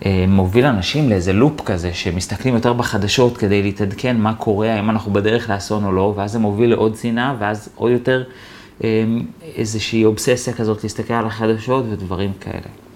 אה, 0.04 0.24
מוביל 0.28 0.66
אנשים 0.66 1.08
לאיזה 1.08 1.32
לופ 1.32 1.60
כזה, 1.60 1.94
שמסתכלים 1.94 2.54
יותר 2.54 2.72
בחדשות 2.72 3.36
כדי 3.36 3.62
להתעדכן 3.62 4.16
מה 4.16 4.34
קורה, 4.34 4.74
האם 4.74 4.90
אנחנו 4.90 5.12
בדרך 5.12 5.50
לאסון 5.50 5.84
או 5.84 5.92
לא, 5.92 6.12
ואז 6.16 6.32
זה 6.32 6.38
מוביל 6.38 6.70
לעוד 6.70 6.96
שנאה, 6.96 7.34
ואז 7.38 7.68
עוד 7.74 7.90
יותר 7.90 8.22
אה, 8.84 9.04
איזושהי 9.56 10.04
אובססיה 10.04 10.54
כזאת 10.54 10.82
להסתכל 10.82 11.14
על 11.14 11.26
החדשות 11.26 11.84
ודברים 11.90 12.32
כאלה. 12.40 12.89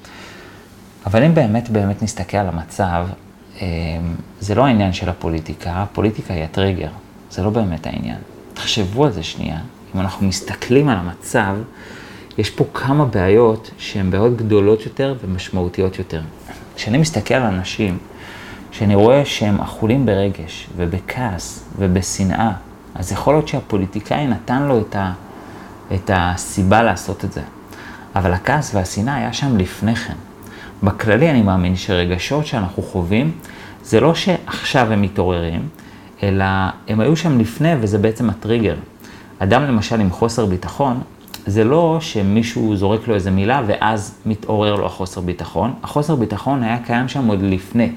אבל 1.07 1.23
אם 1.23 1.35
באמת 1.35 1.71
באמת 1.71 2.03
נסתכל 2.03 2.37
על 2.37 2.49
המצב, 2.49 3.07
אה, 3.61 3.67
זה 4.41 4.55
לא 4.55 4.67
העניין 4.67 4.93
של 4.93 5.09
הפוליטיקה, 5.09 5.83
הפוליטיקה 5.83 6.35
היא 6.35 6.45
הטריגר, 6.45 6.89
זה 7.31 7.43
לא 7.43 7.51
באמת 7.51 7.87
העניין. 7.87 8.19
תחשבו 8.55 9.05
על 9.05 9.13
זה 9.13 9.23
שנייה, 9.23 9.59
אם 9.95 10.01
אנחנו 10.01 10.27
מסתכלים 10.27 10.89
על 10.89 10.97
המצב, 10.97 11.57
יש 12.39 12.51
פה 12.51 12.65
כמה 12.75 13.05
בעיות 13.05 13.71
שהן 13.79 14.11
בעיות 14.11 14.37
גדולות 14.37 14.85
יותר 14.85 15.15
ומשמעותיות 15.25 15.99
יותר. 15.99 16.23
כשאני 16.77 16.99
מסתכל 16.99 17.35
על 17.35 17.43
אנשים, 17.43 17.99
כשאני 18.71 18.95
רואה 18.95 19.25
שהם 19.25 19.61
אכולים 19.61 20.07
ברגש 20.07 20.67
ובכעס 20.77 21.65
ובשנאה, 21.79 22.53
אז 22.95 23.13
יכול 23.13 23.35
להיות 23.35 23.49
שהפוליטיקאי 23.49 24.27
נתן 24.27 24.63
לו 24.63 24.81
את, 24.81 24.97
ה, 24.97 25.13
את 25.95 26.11
הסיבה 26.15 26.83
לעשות 26.83 27.25
את 27.25 27.33
זה. 27.33 27.43
אבל 28.17 28.33
הכעס 28.33 28.75
והשנאה 28.75 29.17
היה 29.17 29.33
שם 29.33 29.57
לפני 29.57 29.97
כן. 29.97 30.15
בכללי 30.85 31.31
אני 31.31 31.43
מאמין 31.43 31.77
שרגשות 31.77 32.47
שאנחנו 32.47 32.83
חווים, 32.83 33.33
זה 33.85 34.01
לא 34.01 34.15
שעכשיו 34.15 34.93
הם 34.93 35.03
מתעוררים, 35.03 35.69
אלא 36.23 36.45
הם 36.89 37.01
היו 37.01 37.17
שם 37.17 37.39
לפני 37.39 37.73
וזה 37.81 37.99
בעצם 37.99 38.31
הטריגר. 38.31 38.75
אדם 39.39 39.63
למשל 39.63 40.01
עם 40.01 40.11
חוסר 40.11 40.47
ביטחון, 40.47 41.01
זה 41.47 41.65
לא 41.65 41.99
שמישהו 42.01 42.77
זורק 42.77 43.09
לו 43.09 43.15
איזה 43.15 43.31
מילה 43.31 43.63
ואז 43.67 44.15
מתעורר 44.27 44.75
לו 44.75 44.87
החוסר 44.87 45.21
ביטחון. 45.21 45.73
החוסר 45.83 46.15
ביטחון 46.15 46.63
היה 46.63 46.79
קיים 46.79 47.09
שם 47.09 47.27
עוד 47.27 47.43
לפני. 47.43 47.93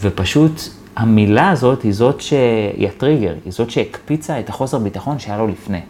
ופשוט 0.00 0.60
המילה 0.96 1.50
הזאת 1.50 1.82
היא 1.82 1.92
זאת 1.92 2.20
שהיא 2.20 2.88
הטריגר, 2.88 3.34
היא 3.44 3.52
זאת 3.52 3.70
שהקפיצה 3.70 4.40
את 4.40 4.48
החוסר 4.48 4.78
ביטחון 4.78 5.18
שהיה 5.18 5.38
לו 5.38 5.46
לפני. 5.46 5.80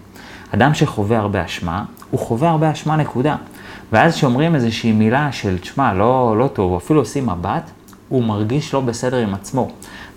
אדם 0.55 0.75
שחווה 0.75 1.19
הרבה 1.19 1.45
אשמה, 1.45 1.85
הוא 2.11 2.21
חווה 2.21 2.51
הרבה 2.51 2.73
אשמה 2.73 2.97
נקודה. 2.97 3.37
ואז 3.93 4.15
כשאומרים 4.15 4.55
איזושהי 4.55 4.93
מילה 4.93 5.33
של, 5.33 5.59
תשמע, 5.59 5.95
לא, 5.95 6.35
לא 6.39 6.49
טוב, 6.49 6.77
אפילו 6.77 7.01
עושים 7.01 7.27
מבט, 7.27 7.71
הוא 8.09 8.25
מרגיש 8.25 8.75
לא 8.75 8.81
בסדר 8.81 9.17
עם 9.17 9.35
עצמו. 9.35 9.71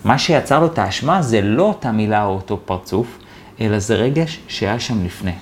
מה 0.04 0.18
שיצר 0.18 0.60
לו 0.60 0.66
את 0.66 0.78
האשמה 0.78 1.22
זה 1.22 1.40
לא 1.40 1.62
אותה 1.62 1.92
מילה 1.92 2.24
או 2.24 2.30
אותו 2.34 2.60
פרצוף, 2.64 3.18
אלא 3.60 3.78
זה 3.78 3.94
רגש 3.94 4.40
שהיה 4.48 4.80
שם 4.80 5.04
לפני. 5.04 5.32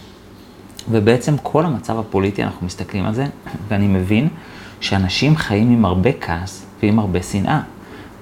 ובעצם 0.91 1.35
כל 1.43 1.64
המצב 1.64 1.99
הפוליטי, 1.99 2.45
אנחנו 2.45 2.67
מסתכלים 2.67 3.07
על 3.07 3.14
זה, 3.14 3.26
ואני 3.69 3.87
מבין 3.87 4.29
שאנשים 4.81 5.37
חיים 5.37 5.71
עם 5.71 5.85
הרבה 5.85 6.11
כעס 6.21 6.67
ועם 6.83 6.99
הרבה 6.99 7.23
שנאה. 7.23 7.61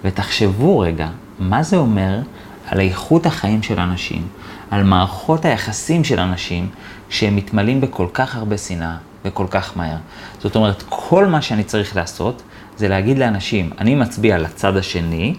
ותחשבו 0.05 0.79
רגע, 0.79 1.09
מה 1.39 1.63
זה 1.63 1.77
אומר 1.77 2.21
על 2.69 2.81
איכות 2.81 3.27
החיים 3.27 3.63
של 3.63 3.81
אנשים, 3.81 4.27
על 4.71 4.85
מערכות 4.85 5.45
היחסים 5.45 6.05
של 6.05 6.21
אנשים, 6.21 6.69
שהם 7.09 7.37
מתמלאים 7.37 7.81
בכל 7.81 8.07
כך 8.15 8.37
הרבה 8.37 8.59
שנאה 8.59 8.97
וכל 9.25 9.47
כך 9.51 9.77
מהר. 9.77 9.97
זאת 10.39 10.57
אומרת, 10.57 10.83
כל 10.89 11.27
מה 11.27 11.43
שאני 11.43 11.65
צריך 11.65 11.97
לעשות, 11.97 12.43
זה 12.77 12.89
להגיד 12.89 13.19
לאנשים, 13.19 13.71
אני 13.79 13.95
מצביע 13.95 14.39
לצד 14.39 14.77
השני, 14.77 15.35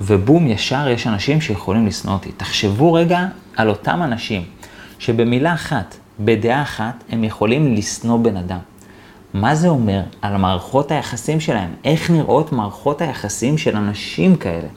ובום, 0.00 0.46
ישר 0.46 0.88
יש 0.88 1.06
אנשים 1.06 1.40
שיכולים 1.40 1.86
לשנוא 1.86 2.14
אותי. 2.14 2.32
תחשבו 2.36 2.92
רגע 2.92 3.26
על 3.56 3.68
אותם 3.68 4.00
אנשים 4.02 4.44
שבמילה 4.98 5.54
אחת 5.54 5.96
בדעה 6.20 6.62
אחת 6.62 7.04
הם 7.10 7.24
יכולים 7.24 7.74
לשנוא 7.74 8.18
בן 8.18 8.36
אדם. 8.36 8.58
מה 9.34 9.54
זה 9.54 9.68
אומר 9.68 10.02
על 10.22 10.36
מערכות 10.36 10.90
היחסים 10.90 11.40
שלהם? 11.40 11.70
איך 11.84 12.10
נראות 12.10 12.52
מערכות 12.52 13.00
היחסים 13.00 13.58
של 13.58 13.76
אנשים 13.76 14.36
כאלה? 14.36 14.68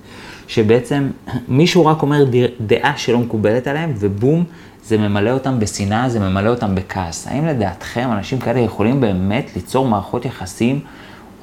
שבעצם 0.47 1.09
מישהו 1.47 1.85
רק 1.85 2.01
אומר 2.01 2.25
דעה 2.61 2.93
שלא 2.97 3.19
מקובלת 3.19 3.67
עליהם, 3.67 3.93
ובום, 3.99 4.43
זה 4.87 4.97
ממלא 4.97 5.29
אותם 5.29 5.59
בשנאה, 5.59 6.09
זה 6.09 6.19
ממלא 6.19 6.49
אותם 6.49 6.75
בכעס. 6.75 7.27
האם 7.27 7.45
לדעתכם 7.45 8.09
אנשים 8.11 8.39
כאלה 8.39 8.59
יכולים 8.59 9.01
באמת 9.01 9.51
ליצור 9.55 9.87
מערכות 9.87 10.25
יחסים 10.25 10.79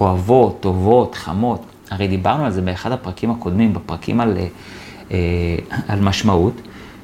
אוהבות, 0.00 0.56
טובות, 0.60 1.14
חמות? 1.14 1.62
הרי 1.90 2.08
דיברנו 2.08 2.44
על 2.44 2.50
זה 2.50 2.62
באחד 2.62 2.92
הפרקים 2.92 3.30
הקודמים, 3.30 3.74
בפרקים 3.74 4.20
על, 4.20 4.38
אה, 5.10 5.16
על 5.88 6.00
משמעות, 6.00 6.54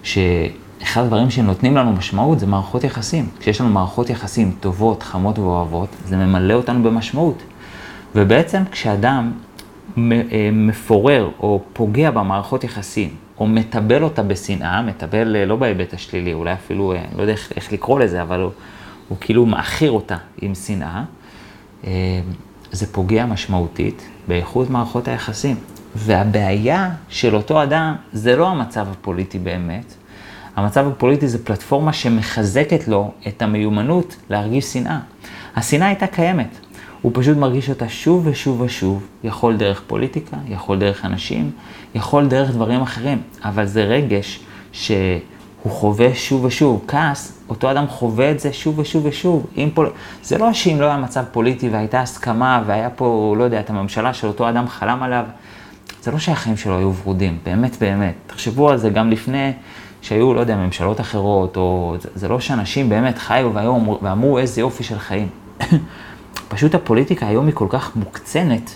ש... 0.02 0.18
אחד 0.82 1.02
הדברים 1.02 1.30
שנותנים 1.30 1.76
לנו 1.76 1.92
משמעות 1.92 2.38
זה 2.38 2.46
מערכות 2.46 2.84
יחסים. 2.84 3.28
כשיש 3.40 3.60
לנו 3.60 3.70
מערכות 3.70 4.10
יחסים 4.10 4.52
טובות, 4.60 5.02
חמות 5.02 5.38
ואוהבות, 5.38 5.88
זה 6.04 6.16
ממלא 6.16 6.54
אותנו 6.54 6.82
במשמעות. 6.82 7.42
ובעצם 8.14 8.62
כשאדם 8.70 9.32
אה, 9.98 10.02
מפורר 10.52 11.30
או 11.40 11.60
פוגע 11.72 12.10
במערכות 12.10 12.64
יחסים, 12.64 13.08
או 13.40 13.46
מטבל 13.46 14.02
אותה 14.02 14.22
בשנאה, 14.22 14.82
מטבל 14.82 15.36
אה, 15.36 15.46
לא 15.46 15.56
בהיבט 15.56 15.94
השלילי, 15.94 16.32
אולי 16.32 16.52
אפילו, 16.52 16.92
אה, 16.92 17.04
לא 17.16 17.22
יודע 17.22 17.32
איך, 17.32 17.52
איך 17.56 17.72
לקרוא 17.72 18.00
לזה, 18.00 18.22
אבל 18.22 18.40
הוא, 18.40 18.50
הוא 19.08 19.18
כאילו 19.20 19.46
מאכיר 19.46 19.90
אותה 19.90 20.16
עם 20.40 20.54
שנאה, 20.54 21.02
זה 22.72 22.92
פוגע 22.92 23.26
משמעותית 23.26 24.08
באיכות 24.28 24.70
מערכות 24.70 25.08
היחסים. 25.08 25.56
והבעיה 25.94 26.90
של 27.08 27.34
אותו 27.34 27.62
אדם 27.62 27.94
זה 28.12 28.36
לא 28.36 28.48
המצב 28.48 28.86
הפוליטי 28.90 29.38
באמת, 29.38 29.94
המצב 30.56 30.86
הפוליטי 30.88 31.28
זה 31.28 31.44
פלטפורמה 31.44 31.92
שמחזקת 31.92 32.88
לו 32.88 33.12
את 33.28 33.42
המיומנות 33.42 34.16
להרגיש 34.30 34.64
שנאה. 34.64 34.98
השנאה 35.56 35.86
הייתה 35.86 36.06
קיימת, 36.06 36.58
הוא 37.02 37.12
פשוט 37.14 37.36
מרגיש 37.36 37.70
אותה 37.70 37.88
שוב 37.88 38.26
ושוב 38.26 38.60
ושוב, 38.60 39.06
יכול 39.24 39.56
דרך 39.56 39.82
פוליטיקה, 39.86 40.36
יכול 40.48 40.78
דרך 40.78 41.04
אנשים, 41.04 41.50
יכול 41.94 42.26
דרך 42.26 42.50
דברים 42.50 42.82
אחרים, 42.82 43.22
אבל 43.44 43.66
זה 43.66 43.84
רגש 43.84 44.40
שהוא 44.72 45.20
חווה 45.68 46.14
שוב 46.14 46.44
ושוב. 46.44 46.84
כעס, 46.88 47.42
אותו 47.48 47.70
אדם 47.70 47.86
חווה 47.88 48.30
את 48.30 48.40
זה 48.40 48.52
שוב 48.52 48.78
ושוב 48.78 49.06
ושוב. 49.06 49.46
פול... 49.74 49.90
זה 50.22 50.38
לא 50.38 50.52
שאם 50.52 50.76
לא 50.80 50.86
היה 50.86 50.96
מצב 50.96 51.24
פוליטי 51.32 51.68
והייתה 51.68 52.00
הסכמה 52.00 52.62
והיה 52.66 52.90
פה, 52.90 53.34
לא 53.38 53.44
יודע, 53.44 53.60
את 53.60 53.70
הממשלה 53.70 54.14
של 54.14 54.26
אותו 54.26 54.48
אדם 54.48 54.68
חלם 54.68 55.02
עליו, 55.02 55.24
זה 56.02 56.10
לא 56.10 56.18
שהחיים 56.18 56.56
שלו 56.56 56.78
היו 56.78 56.92
ורודים, 57.02 57.38
באמת 57.44 57.76
באמת. 57.80 58.14
תחשבו 58.26 58.70
על 58.70 58.76
זה 58.76 58.90
גם 58.90 59.10
לפני 59.10 59.52
שהיו, 60.02 60.34
לא 60.34 60.40
יודע, 60.40 60.56
ממשלות 60.56 61.00
אחרות, 61.00 61.56
או 61.56 61.96
זה, 62.00 62.08
זה 62.14 62.28
לא 62.28 62.40
שאנשים 62.40 62.88
באמת 62.88 63.18
חיו 63.18 63.50
והיום 63.54 63.96
ואמרו 64.02 64.38
איזה 64.38 64.60
יופי 64.60 64.84
של 64.84 64.98
חיים. 64.98 65.28
פשוט 66.48 66.74
הפוליטיקה 66.74 67.26
היום 67.26 67.46
היא 67.46 67.54
כל 67.54 67.66
כך 67.68 67.96
מוקצנת, 67.96 68.70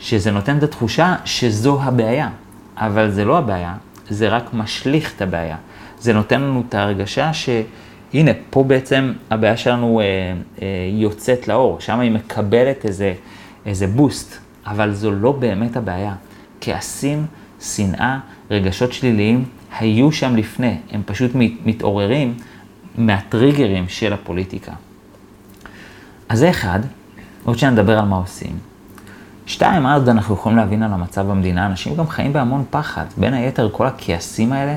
שזה 0.00 0.30
נותן 0.30 0.58
את 0.58 0.62
התחושה 0.62 1.16
שזו 1.24 1.82
הבעיה. 1.82 2.28
אבל 2.76 3.10
זה 3.10 3.24
לא 3.24 3.38
הבעיה, 3.38 3.74
זה 4.08 4.28
רק 4.28 4.54
משליך 4.54 5.12
את 5.16 5.22
הבעיה. 5.22 5.56
זה 6.00 6.12
נותן 6.12 6.40
לנו 6.40 6.62
את 6.68 6.74
ההרגשה 6.74 7.30
שהנה, 7.32 8.30
פה 8.50 8.64
בעצם 8.64 9.12
הבעיה 9.30 9.56
שלנו 9.56 10.00
אה, 10.00 10.04
אה, 10.62 10.66
יוצאת 10.92 11.48
לאור, 11.48 11.80
שם 11.80 12.00
היא 12.00 12.10
מקבלת 12.10 12.84
איזה, 12.84 13.14
איזה 13.66 13.86
בוסט, 13.86 14.38
אבל 14.66 14.92
זו 14.92 15.10
לא 15.10 15.32
באמת 15.32 15.76
הבעיה. 15.76 16.14
כעסים, 16.60 17.26
שנאה, 17.60 18.18
רגשות 18.50 18.92
שליליים, 18.92 19.44
היו 19.78 20.12
שם 20.12 20.36
לפני, 20.36 20.76
הם 20.90 21.02
פשוט 21.06 21.30
מתעוררים 21.64 22.34
מהטריגרים 22.98 23.88
של 23.88 24.12
הפוליטיקה. 24.12 24.72
אז 26.28 26.38
זה 26.38 26.50
אחד, 26.50 26.80
עוד 27.48 27.58
שניה 27.58 27.72
נדבר 27.72 27.98
על 27.98 28.04
מה 28.04 28.16
עושים. 28.16 28.58
שתיים, 29.46 29.82
מה 29.82 29.94
עוד 29.94 30.08
אנחנו 30.08 30.34
יכולים 30.34 30.58
להבין 30.58 30.82
על 30.82 30.92
המצב 30.92 31.26
במדינה? 31.26 31.66
אנשים 31.66 31.96
גם 31.96 32.08
חיים 32.08 32.32
בהמון 32.32 32.64
פחד. 32.70 33.04
בין 33.16 33.34
היתר, 33.34 33.68
כל 33.72 33.86
הכעסים 33.86 34.52
האלה, 34.52 34.76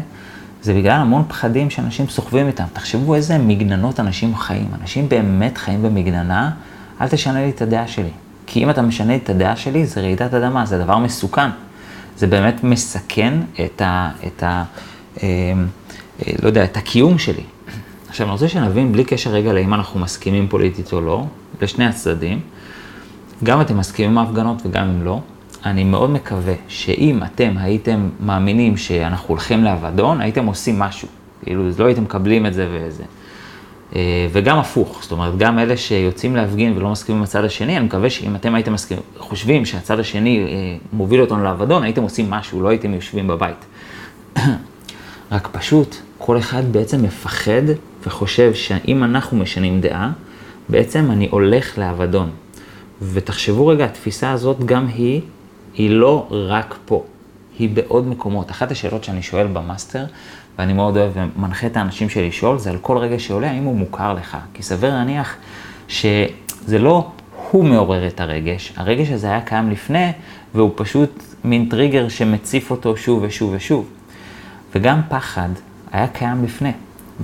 זה 0.61 0.73
בגלל 0.73 0.91
המון 0.91 1.23
פחדים 1.27 1.69
שאנשים 1.69 2.07
סוחבים 2.07 2.47
איתם. 2.47 2.63
תחשבו 2.73 3.15
איזה 3.15 3.37
מגננות 3.37 3.99
אנשים 3.99 4.35
חיים. 4.35 4.67
אנשים 4.81 5.09
באמת 5.09 5.57
חיים 5.57 5.83
במגננה, 5.83 6.51
אל 7.01 7.07
תשנה 7.07 7.41
לי 7.41 7.49
את 7.49 7.61
הדעה 7.61 7.87
שלי. 7.87 8.09
כי 8.47 8.63
אם 8.63 8.69
אתה 8.69 8.81
משנה 8.81 9.15
את 9.15 9.29
הדעה 9.29 9.55
שלי, 9.55 9.85
זה 9.85 10.01
רעידת 10.01 10.33
אדמה, 10.33 10.65
זה 10.65 10.77
דבר 10.77 10.97
מסוכן. 10.97 11.49
זה 12.17 12.27
באמת 12.27 12.63
מסכן 12.63 13.33
את 13.65 13.81
ה... 13.81 14.09
את 14.27 14.43
ה 14.43 14.63
אה, 15.23 15.27
אה, 16.27 16.33
לא 16.41 16.47
יודע, 16.47 16.63
את 16.63 16.77
הקיום 16.77 17.17
שלי. 17.17 17.43
עכשיו, 18.09 18.25
אני 18.25 18.31
רוצה 18.31 18.47
שנבין, 18.47 18.91
בלי 18.91 19.03
קשר 19.03 19.29
רגע 19.29 19.53
לאם 19.53 19.73
אנחנו 19.73 19.99
מסכימים 19.99 20.47
פוליטית 20.47 20.93
או 20.93 21.01
לא, 21.01 21.25
לשני 21.61 21.85
הצדדים, 21.85 22.39
גם 23.43 23.62
אתם 23.62 23.77
מסכימים 23.77 24.12
עם 24.12 24.17
ההפגנות 24.17 24.62
וגם 24.65 24.89
אם 24.89 25.03
לא, 25.03 25.19
אני 25.65 25.83
מאוד 25.83 26.10
מקווה 26.10 26.53
שאם 26.67 27.24
אתם 27.24 27.53
הייתם 27.57 28.10
מאמינים 28.19 28.77
שאנחנו 28.77 29.29
הולכים 29.29 29.63
לאבדון, 29.63 30.21
הייתם 30.21 30.45
עושים 30.45 30.79
משהו. 30.79 31.07
כאילו, 31.43 31.63
לא 31.79 31.86
הייתם 31.86 32.03
מקבלים 32.03 32.45
את 32.45 32.53
זה 32.53 32.67
וזה. 32.71 33.03
אה, 33.95 34.27
וגם 34.31 34.57
הפוך, 34.60 35.00
זאת 35.01 35.12
אומרת, 35.12 35.38
גם 35.38 35.60
אלה 35.60 35.77
שיוצאים 35.77 36.36
להפגין 36.36 36.77
ולא 36.77 36.89
מסכימים 36.89 37.17
עם 37.17 37.24
הצד 37.24 37.43
השני, 37.43 37.77
אני 37.77 37.86
מקווה 37.86 38.10
שאם 38.10 38.36
אתם 38.36 38.55
הייתם 38.55 38.74
מסכימים, 38.74 39.03
חושבים 39.17 39.65
שהצד 39.65 40.00
השני 40.00 40.39
אה, 40.39 40.77
מוביל 40.93 41.21
אותנו 41.21 41.43
לאבדון, 41.43 41.83
הייתם 41.83 42.03
עושים 42.03 42.29
משהו, 42.29 42.62
לא 42.62 42.69
הייתם 42.69 42.93
יושבים 42.93 43.27
בבית. 43.27 43.65
רק 45.31 45.48
פשוט, 45.51 45.95
כל 46.17 46.38
אחד 46.38 46.71
בעצם 46.71 47.03
מפחד 47.03 47.62
וחושב 48.05 48.53
שאם 48.53 49.03
אנחנו 49.03 49.38
משנים 49.38 49.81
דעה, 49.81 50.12
בעצם 50.69 51.12
אני 51.12 51.27
הולך 51.31 51.77
לאבדון. 51.77 52.29
ותחשבו 53.01 53.67
רגע, 53.67 53.86
התפיסה 53.86 54.31
הזאת 54.31 54.65
גם 54.65 54.88
היא, 54.88 55.22
היא 55.74 55.89
לא 55.89 56.27
רק 56.29 56.77
פה, 56.86 57.03
היא 57.60 57.70
בעוד 57.70 58.08
מקומות. 58.08 58.51
אחת 58.51 58.72
השאלות 58.72 59.03
שאני 59.03 59.22
שואל 59.22 59.48
במאסטר, 59.48 60.05
ואני 60.60 60.74
מאוד 60.74 60.98
אוהב 60.98 61.12
ומנחה 61.15 61.67
את 61.67 61.77
האנשים 61.77 62.10
שלי 62.10 62.27
לשאול, 62.27 62.58
זה 62.60 62.70
על 62.70 62.77
כל 62.81 62.98
רגע 62.98 63.20
שעולה, 63.20 63.51
האם 63.51 63.63
הוא 63.63 63.75
מוכר 63.75 64.13
לך. 64.13 64.38
כי 64.53 64.63
סביר 64.63 64.89
להניח 64.89 65.36
שזה 65.88 66.79
לא 66.79 67.08
הוא 67.51 67.63
מעורר 67.65 68.08
את 68.08 68.20
הרגש, 68.20 68.74
הרגש 68.75 69.10
הזה 69.10 69.27
היה 69.27 69.41
קיים 69.41 69.70
לפני, 69.70 70.12
והוא 70.55 70.72
פשוט 70.75 71.24
מין 71.43 71.70
טריגר 71.70 72.10
שמציף 72.10 72.72
אותו 72.72 72.98
שוב 72.98 73.24
ושוב 73.24 73.51
ושוב. 73.53 73.89
וגם 74.75 75.01
פחד 75.10 75.50
היה 75.91 76.08
קיים 76.08 76.43
לפני. 76.43 76.72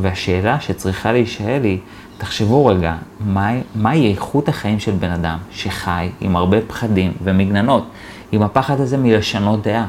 והשאלה 0.01 0.59
שצריכה 0.59 1.11
להישאל 1.11 1.63
היא, 1.63 1.79
תחשבו 2.17 2.65
רגע, 2.65 2.95
מהי 3.19 3.61
מה 3.75 3.93
איכות 3.93 4.49
החיים 4.49 4.79
של 4.79 4.91
בן 4.91 5.11
אדם 5.11 5.37
שחי 5.51 6.09
עם 6.21 6.35
הרבה 6.35 6.57
פחדים 6.67 7.13
ומגננות, 7.23 7.87
עם 8.31 8.41
הפחד 8.41 8.79
הזה 8.79 8.97
מלשנות 8.97 9.61
דעה, 9.61 9.87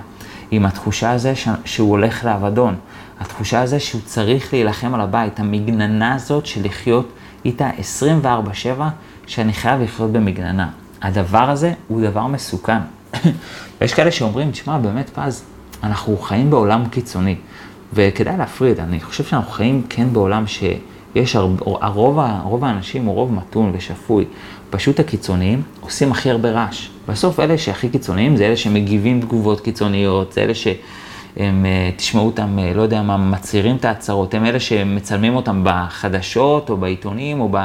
עם 0.51 0.67
התחושה 0.67 1.11
הזה 1.11 1.37
ש... 1.37 1.49
שהוא 1.65 1.91
הולך 1.91 2.25
לאבדון, 2.25 2.77
התחושה 3.21 3.63
הזה 3.63 3.81
שהוא 3.81 4.01
צריך 4.05 4.53
להילחם 4.53 4.95
על 4.95 5.01
הבית, 5.01 5.41
המגננה 5.41 6.15
הזאת 6.15 6.47
של 6.47 6.65
לחיות 6.65 7.09
איתה 7.45 7.71
24-7, 8.23 8.25
שאני 9.27 9.53
חייב 9.53 9.81
לחיות 9.81 10.13
במגננה. 10.13 10.69
הדבר 11.03 11.51
הזה 11.51 11.73
הוא 11.89 12.03
דבר 12.03 12.27
מסוכן. 12.27 12.79
ויש 13.81 13.95
כאלה 13.95 14.11
שאומרים, 14.11 14.51
תשמע, 14.51 14.79
באמת 14.79 15.11
פז, 15.11 15.45
אנחנו 15.83 16.17
חיים 16.17 16.51
בעולם 16.51 16.89
קיצוני, 16.89 17.37
וכדאי 17.93 18.37
להפריד, 18.37 18.81
אני 18.81 19.01
חושב 19.01 19.25
שאנחנו 19.25 19.53
חיים 19.53 19.83
כן 19.89 20.13
בעולם 20.13 20.47
שיש, 21.15 21.37
הרוב, 21.37 21.61
הרוב, 21.81 22.19
הרוב 22.19 22.65
האנשים 22.65 23.05
הוא 23.05 23.15
רוב 23.15 23.33
מתון 23.33 23.73
ושפוי, 23.75 24.25
פשוט 24.71 25.01
הקיצוניים 25.01 25.63
עושים 25.81 26.13
הכי 26.13 26.31
הרבה 26.31 26.51
רעש. 26.51 26.89
בסוף 27.09 27.41
אלה 27.41 27.59
שהכי 27.59 27.89
קיצוניים 27.89 28.37
זה 28.37 28.47
אלה 28.47 28.57
שמגיבים 28.57 29.21
תגובות 29.21 29.61
קיצוניות, 29.61 30.33
זה 30.33 30.43
אלה 30.43 30.55
ש... 30.55 30.67
הם, 31.37 31.67
אה, 31.67 31.91
תשמעו 31.97 32.27
אותם, 32.27 32.59
אה, 32.59 32.73
לא 32.75 32.83
יודע 32.83 33.03
מה, 33.03 33.17
מצהירים 33.17 33.77
את 33.77 33.85
ההצהרות, 33.85 34.35
הם 34.35 34.45
אלה 34.45 34.61
שמצלמים 34.61 35.37
אותם 35.37 35.61
בחדשות 35.65 36.71
או 36.71 36.77
בעיתונים 36.77 37.41
או 37.41 37.49
ב... 37.53 37.59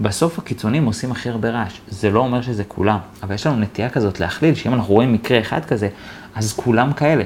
בסוף 0.00 0.38
הקיצונים 0.38 0.84
עושים 0.84 1.12
הכי 1.12 1.28
הרבה 1.28 1.50
רעש. 1.50 1.80
זה 1.88 2.10
לא 2.10 2.20
אומר 2.20 2.42
שזה 2.42 2.64
כולם, 2.64 2.98
אבל 3.22 3.34
יש 3.34 3.46
לנו 3.46 3.56
נטייה 3.56 3.90
כזאת 3.90 4.20
להכליל, 4.20 4.54
שאם 4.54 4.74
אנחנו 4.74 4.94
רואים 4.94 5.12
מקרה 5.12 5.40
אחד 5.40 5.64
כזה, 5.64 5.88
אז 6.34 6.52
כולם 6.52 6.92
כאלה. 6.92 7.24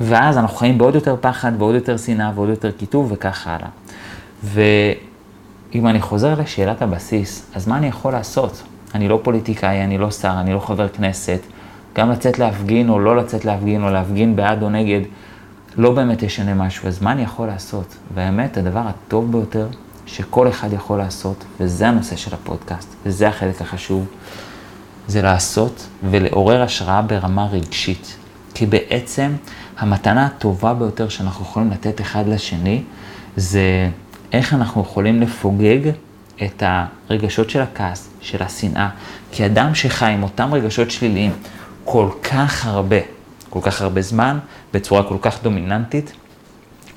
ואז 0.00 0.38
אנחנו 0.38 0.56
חיים 0.56 0.78
בעוד 0.78 0.94
יותר 0.94 1.16
פחד 1.20 1.52
ועוד 1.58 1.74
יותר 1.74 1.96
שנאה 1.96 2.30
ועוד 2.34 2.48
יותר 2.48 2.70
קיטוב 2.70 3.12
וכך 3.12 3.46
הלאה. 3.46 3.68
ואם 4.44 5.86
אני 5.86 6.00
חוזר 6.00 6.40
לשאלת 6.40 6.82
הבסיס, 6.82 7.50
אז 7.54 7.68
מה 7.68 7.76
אני 7.76 7.86
יכול 7.86 8.12
לעשות? 8.12 8.62
אני 8.94 9.08
לא 9.08 9.20
פוליטיקאי, 9.22 9.84
אני 9.84 9.98
לא 9.98 10.10
שר, 10.10 10.34
אני 10.40 10.52
לא 10.52 10.60
חבר 10.60 10.88
כנסת. 10.88 11.40
גם 11.94 12.10
לצאת 12.10 12.38
להפגין 12.38 12.88
או 12.88 12.98
לא 12.98 13.16
לצאת 13.16 13.44
להפגין 13.44 13.82
או 13.82 13.90
להפגין 13.90 14.36
בעד 14.36 14.62
או 14.62 14.70
נגד, 14.70 15.00
לא 15.76 15.92
באמת 15.92 16.22
ישנה 16.22 16.54
משהו. 16.54 16.88
אז 16.88 17.02
מה 17.02 17.12
אני 17.12 17.22
יכול 17.22 17.46
לעשות? 17.46 17.96
והאמת, 18.14 18.56
הדבר 18.56 18.82
הטוב 18.86 19.32
ביותר 19.32 19.66
שכל 20.06 20.48
אחד 20.48 20.72
יכול 20.72 20.98
לעשות, 20.98 21.44
וזה 21.60 21.88
הנושא 21.88 22.16
של 22.16 22.34
הפודקאסט, 22.34 22.94
וזה 23.06 23.28
החלק 23.28 23.60
החשוב, 23.60 24.06
זה 25.06 25.22
לעשות 25.22 25.86
ולעורר 26.10 26.62
השראה 26.62 27.02
ברמה 27.02 27.46
רגשית. 27.46 28.16
כי 28.54 28.66
בעצם 28.66 29.32
המתנה 29.78 30.26
הטובה 30.26 30.74
ביותר 30.74 31.08
שאנחנו 31.08 31.44
יכולים 31.44 31.70
לתת 31.70 32.00
אחד 32.00 32.28
לשני, 32.28 32.82
זה 33.36 33.88
איך 34.32 34.54
אנחנו 34.54 34.82
יכולים 34.82 35.20
לפוגג 35.20 35.90
את 36.42 36.62
הרגשות 36.66 37.50
של 37.50 37.60
הכעס, 37.60 38.08
של 38.20 38.42
השנאה. 38.42 38.88
כי 39.32 39.46
אדם 39.46 39.74
שחי 39.74 40.10
עם 40.10 40.22
אותם 40.22 40.54
רגשות 40.54 40.90
שליליים 40.90 41.32
כל 41.84 42.08
כך 42.22 42.66
הרבה, 42.66 42.96
כל 43.50 43.60
כך 43.62 43.82
הרבה 43.82 44.02
זמן, 44.02 44.38
בצורה 44.74 45.02
כל 45.02 45.16
כך 45.20 45.42
דומיננטית, 45.42 46.12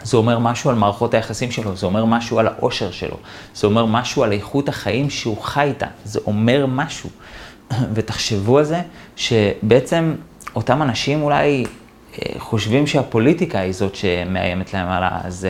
זה 0.04 0.18
אומר 0.18 0.40
משהו 0.40 0.70
על 0.70 0.76
מערכות 0.76 1.14
היחסים 1.14 1.52
שלו, 1.52 1.76
זה 1.76 1.86
אומר 1.86 2.06
משהו 2.06 2.40
על 2.40 2.48
האושר 2.48 2.92
שלו, 2.92 3.18
זה 3.56 3.68
אומר 3.68 3.86
משהו 3.86 4.24
על 4.24 4.32
איכות 4.32 4.70
החיים 4.70 5.10
שהוא 5.10 5.42
חי 5.42 5.64
איתה, 5.64 5.86
זה 6.06 6.20
אומר 6.28 6.66
משהו. 6.66 7.10
ותחשבו 7.94 8.58
על 8.58 8.64
זה, 8.64 8.82
שבעצם 9.16 10.16
אותם 10.58 10.82
אנשים 10.82 11.22
אולי 11.22 11.66
אה, 11.66 12.40
חושבים 12.40 12.88
שהפוליטיקה 12.88 13.60
היא 13.60 13.74
זאת 13.74 13.96
שמאיימת 13.96 14.74
להם 14.74 14.88
על 14.88 15.04
ה... 15.04 15.20
אז 15.24 15.48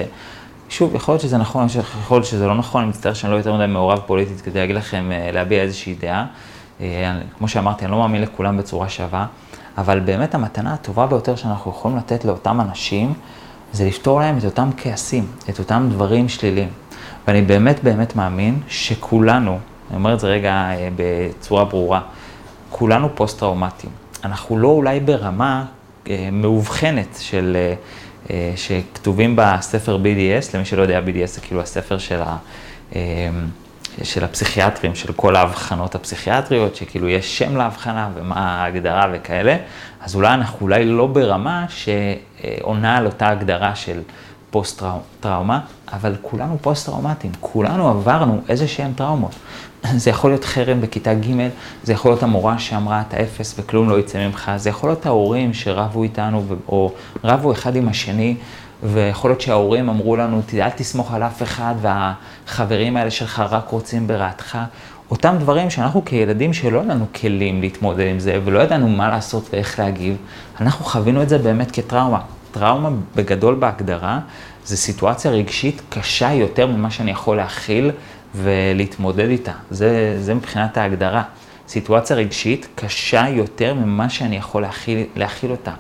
שוב, 0.69 0.95
יכול 0.95 1.13
להיות 1.13 1.21
שזה 1.21 1.37
נכון, 1.37 1.67
יכול 2.03 2.17
להיות 2.17 2.25
שזה 2.25 2.47
לא 2.47 2.55
נכון, 2.55 2.81
אני 2.81 2.89
מצטער 2.89 3.13
שאני 3.13 3.31
לא 3.31 3.37
יותר 3.37 3.53
מדי 3.53 3.67
מעורב 3.67 3.99
פוליטית 4.05 4.41
כדי 4.41 4.59
להגיד 4.59 4.75
לכם, 4.75 5.11
אה, 5.11 5.31
להביע 5.31 5.61
איזושהי 5.61 5.95
דעה. 5.95 6.25
אה, 6.81 7.19
כמו 7.37 7.47
שאמרתי, 7.47 7.85
אני 7.85 7.91
לא 7.91 7.97
מאמין 7.97 8.21
לכולם 8.21 8.57
בצורה 8.57 8.89
שווה, 8.89 9.25
אבל 9.77 9.99
באמת 9.99 10.35
המתנה 10.35 10.73
הטובה 10.73 11.07
ביותר 11.07 11.35
שאנחנו 11.35 11.71
יכולים 11.71 11.97
לתת 11.97 12.25
לאותם 12.25 12.61
אנשים, 12.61 13.13
זה 13.73 13.85
לפתור 13.85 14.19
להם 14.19 14.37
את 14.37 14.45
אותם 14.45 14.69
כעסים, 14.77 15.25
את 15.49 15.59
אותם 15.59 15.87
דברים 15.91 16.29
שליליים. 16.29 16.69
ואני 17.27 17.41
באמת 17.41 17.83
באמת 17.83 18.15
מאמין 18.15 18.59
שכולנו, 18.67 19.59
אני 19.89 19.97
אומר 19.97 20.13
את 20.13 20.19
זה 20.19 20.27
רגע 20.27 20.69
בצורה 20.95 21.65
ברורה, 21.65 22.01
כולנו 22.69 23.09
פוסט-טראומטיים. 23.15 24.06
אנחנו 24.27 24.57
לא 24.57 24.67
אולי 24.67 24.99
ברמה 24.99 25.65
אה, 26.09 26.29
מאובחנת 26.31 27.17
של, 27.19 27.57
אה, 27.59 27.73
אה, 28.29 28.53
שכתובים 28.55 29.35
בספר 29.37 29.97
BDS, 30.03 30.45
למי 30.53 30.65
שלא 30.65 30.81
יודע, 30.81 30.99
BDS 30.99 31.27
זה 31.27 31.41
כאילו 31.41 31.61
הספר 31.61 31.97
של, 31.97 32.21
ה, 32.21 32.37
של 34.03 34.23
הפסיכיאטרים, 34.23 34.95
של 34.95 35.13
כל 35.13 35.35
האבחנות 35.35 35.95
הפסיכיאטריות, 35.95 36.75
שכאילו 36.75 37.09
יש 37.09 37.37
שם 37.37 37.57
להבחנה 37.57 38.09
ומה 38.15 38.39
ההגדרה 38.39 39.05
וכאלה, 39.13 39.57
אז 40.01 40.15
אולי 40.15 40.33
אנחנו 40.33 40.57
אולי 40.61 40.85
לא 40.85 41.07
ברמה 41.07 41.65
שעונה 41.69 42.97
על 42.97 43.05
אותה 43.05 43.29
הגדרה 43.29 43.75
של 43.75 44.01
פוסט-טראומה, 44.49 45.59
אבל 45.93 46.15
כולנו 46.21 46.57
פוסט-טראומטיים, 46.61 47.33
כולנו 47.39 47.89
עברנו 47.89 48.41
איזה 48.49 48.67
שהן 48.67 48.93
טראומות. 48.93 49.35
זה 49.95 50.09
יכול 50.09 50.29
להיות 50.29 50.43
חרם 50.43 50.81
בכיתה 50.81 51.13
ג', 51.13 51.49
זה 51.83 51.93
יכול 51.93 52.11
להיות 52.11 52.23
המורה 52.23 52.59
שאמרה 52.59 53.01
אתה 53.07 53.13
אפס 53.13 53.55
וכלום 53.59 53.89
לא 53.89 53.99
יצא 53.99 54.27
ממך, 54.27 54.51
זה 54.55 54.69
יכול 54.69 54.89
להיות 54.89 55.05
ההורים 55.05 55.53
שרבו 55.53 56.03
איתנו, 56.03 56.43
או 56.67 56.93
רבו 57.23 57.51
אחד 57.51 57.75
עם 57.75 57.87
השני, 57.87 58.35
ויכול 58.83 59.31
להיות 59.31 59.41
שההורים 59.41 59.89
אמרו 59.89 60.15
לנו, 60.15 60.41
אל 60.53 60.69
תסמוך 60.69 61.13
על 61.13 61.23
אף 61.23 61.43
אחד, 61.43 61.75
והחברים 61.81 62.97
האלה 62.97 63.11
שלך 63.11 63.43
רק 63.49 63.69
רוצים 63.69 64.07
ברעתך. 64.07 64.57
אותם 65.11 65.35
דברים 65.39 65.69
שאנחנו 65.69 66.05
כילדים 66.05 66.53
שלא 66.53 66.83
לנו 66.83 67.05
כלים 67.21 67.61
להתמודד 67.61 68.07
עם 68.07 68.19
זה, 68.19 68.39
ולא 68.45 68.59
ידענו 68.59 68.87
מה 68.89 69.09
לעשות 69.09 69.49
ואיך 69.53 69.79
להגיב, 69.79 70.17
אנחנו 70.61 70.85
חווינו 70.85 71.21
את 71.21 71.29
זה 71.29 71.37
באמת 71.37 71.71
כטראומה. 71.71 72.19
טראומה 72.51 72.89
בגדול 73.15 73.55
בהגדרה, 73.55 74.19
זה 74.65 74.77
סיטואציה 74.77 75.31
רגשית 75.31 75.81
קשה 75.89 76.33
יותר 76.33 76.67
ממה 76.67 76.91
שאני 76.91 77.11
יכול 77.11 77.37
להכיל 77.37 77.91
ולהתמודד 78.35 79.29
איתה. 79.29 79.51
זה, 79.71 80.17
זה 80.19 80.33
מבחינת 80.33 80.77
ההגדרה. 80.77 81.23
סיטואציה 81.67 82.15
רגשית 82.15 82.67
קשה 82.75 83.25
יותר 83.29 83.73
ממה 83.73 84.09
שאני 84.09 84.37
יכול 84.37 84.61
להכיל, 84.61 85.03
להכיל 85.15 85.51
אותה. 85.51 85.71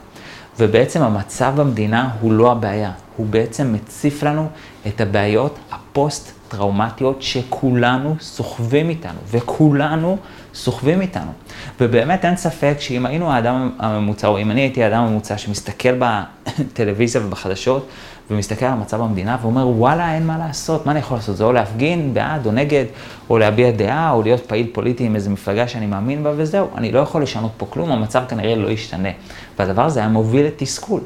ובעצם 0.59 1.01
המצב 1.01 1.53
במדינה 1.55 2.09
הוא 2.21 2.31
לא 2.31 2.51
הבעיה, 2.51 2.91
הוא 3.17 3.25
בעצם 3.25 3.73
מציף 3.73 4.23
לנו 4.23 4.47
את 4.87 5.01
הבעיות 5.01 5.59
הפוסט 5.71 6.31
טראומטיות 6.47 7.21
שכולנו 7.21 8.15
סוחבים 8.19 8.89
איתנו, 8.89 9.19
וכולנו 9.31 10.17
סוחבים 10.53 11.01
איתנו. 11.01 11.31
ובאמת 11.81 12.25
אין 12.25 12.37
ספק 12.37 12.75
שאם 12.79 13.05
היינו 13.05 13.31
האדם 13.31 13.71
הממוצע, 13.79 14.27
או 14.27 14.39
אם 14.39 14.51
אני 14.51 14.61
הייתי 14.61 14.83
האדם 14.83 15.03
הממוצע 15.03 15.37
שמסתכל 15.37 15.99
בטלוויזיה 15.99 17.21
ובחדשות, 17.25 17.87
ומסתכל 18.31 18.65
על 18.65 18.73
מצב 18.73 19.01
המדינה 19.01 19.37
ואומר, 19.41 19.67
וואלה, 19.67 20.13
אין 20.13 20.27
מה 20.27 20.37
לעשות, 20.37 20.85
מה 20.85 20.91
אני 20.91 20.99
יכול 20.99 21.17
לעשות? 21.17 21.37
זה 21.37 21.43
או 21.43 21.53
להפגין 21.53 22.13
בעד 22.13 22.45
או 22.45 22.51
נגד, 22.51 22.85
או 23.29 23.37
להביע 23.37 23.71
דעה, 23.71 24.11
או 24.11 24.21
להיות 24.21 24.45
פעיל 24.45 24.67
פוליטי 24.73 25.03
עם 25.03 25.15
איזו 25.15 25.29
מפלגה 25.29 25.67
שאני 25.67 25.85
מאמין 25.85 26.23
בה, 26.23 26.31
וזהו, 26.35 26.67
אני 26.75 26.91
לא 26.91 26.99
יכול 26.99 27.23
לשנות 27.23 27.51
פה 27.57 27.65
כלום, 27.69 27.91
המצב 27.91 28.23
כנראה 28.29 28.55
לא 28.55 28.67
ישתנה. 28.67 29.09
והדבר 29.59 29.85
הזה 29.85 29.99
היה 29.99 30.09
מוביל 30.09 30.45
לתסכול. 30.45 31.01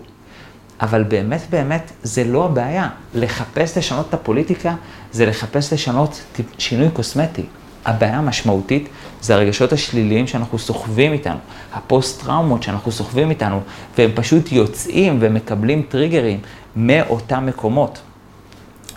אבל 0.82 1.04
באמת 1.04 1.42
באמת 1.50 1.92
זה 2.04 2.24
לא 2.24 2.46
הבעיה. 2.46 2.90
לחפש 3.14 3.78
לשנות 3.78 4.10
את 4.10 4.14
הפוליטיקה 4.14 4.76
זה 5.12 5.26
לחפש 5.26 5.74
לשנות 5.74 6.24
שינוי 6.58 6.90
קוסמטי. 6.90 7.46
הבעיה 7.86 8.18
המשמעותית 8.18 8.90
זה 9.22 9.36
הרגשות 9.36 9.74
השליליים 9.74 10.28
שאנחנו 10.28 10.60
סוחבים 10.60 11.14
איתנו, 11.14 11.38
הפוסט-טראומות 11.74 12.64
שאנחנו 12.64 12.92
סוחבים 12.92 13.30
איתנו, 13.30 13.62
והם 13.98 14.12
פשוט 14.16 14.52
יוצאים 14.52 15.18
ומקבלים 15.22 15.84
טריגרים 15.90 16.40
מאותם 16.76 17.46
מקומות. 17.46 18.02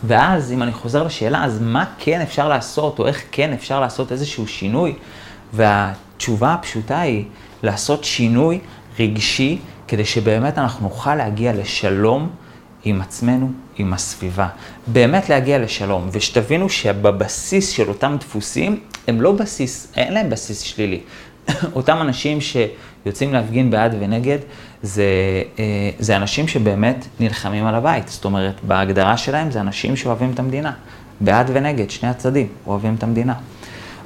ואז, 0.06 0.52
אם 0.52 0.62
אני 0.62 0.72
חוזר 0.72 1.02
לשאלה, 1.02 1.44
אז 1.44 1.60
מה 1.60 1.84
כן 1.98 2.20
אפשר 2.20 2.48
לעשות, 2.48 2.98
או 2.98 3.06
איך 3.06 3.22
כן 3.32 3.52
אפשר 3.52 3.80
לעשות 3.80 4.12
איזשהו 4.12 4.46
שינוי? 4.46 4.94
והתשובה 5.52 6.52
הפשוטה 6.52 7.00
היא 7.00 7.24
לעשות 7.62 8.04
שינוי 8.04 8.60
רגשי 8.98 9.58
כדי 9.88 10.04
שבאמת 10.04 10.58
אנחנו 10.58 10.88
נוכל 10.88 11.14
להגיע 11.14 11.52
לשלום 11.52 12.30
עם 12.84 13.00
עצמנו, 13.00 13.52
עם 13.76 13.92
הסביבה. 13.92 14.48
באמת 14.86 15.28
להגיע 15.28 15.58
לשלום, 15.58 16.08
ושתבינו 16.12 16.68
שבבסיס 16.68 17.68
של 17.68 17.88
אותם 17.88 18.16
דפוסים, 18.20 18.80
הם 19.08 19.20
לא 19.20 19.32
בסיס, 19.32 19.92
אין 19.96 20.14
להם 20.14 20.30
בסיס 20.30 20.60
שלילי. 20.60 21.00
אותם 21.76 21.98
אנשים 22.00 22.38
שיוצאים 22.40 23.32
להפגין 23.32 23.70
בעד 23.70 23.96
ונגד, 24.00 24.38
זה, 24.84 25.04
אה, 25.58 25.90
זה 25.98 26.16
אנשים 26.16 26.48
שבאמת 26.48 27.06
נלחמים 27.20 27.66
על 27.66 27.74
הבית. 27.74 28.08
זאת 28.08 28.24
אומרת, 28.24 28.54
בהגדרה 28.62 29.16
שלהם 29.16 29.50
זה 29.50 29.60
אנשים 29.60 29.96
שאוהבים 29.96 30.30
את 30.34 30.38
המדינה. 30.38 30.72
בעד 31.20 31.50
ונגד, 31.54 31.90
שני 31.90 32.08
הצדדים 32.08 32.46
אוהבים 32.66 32.94
את 32.94 33.02
המדינה. 33.02 33.34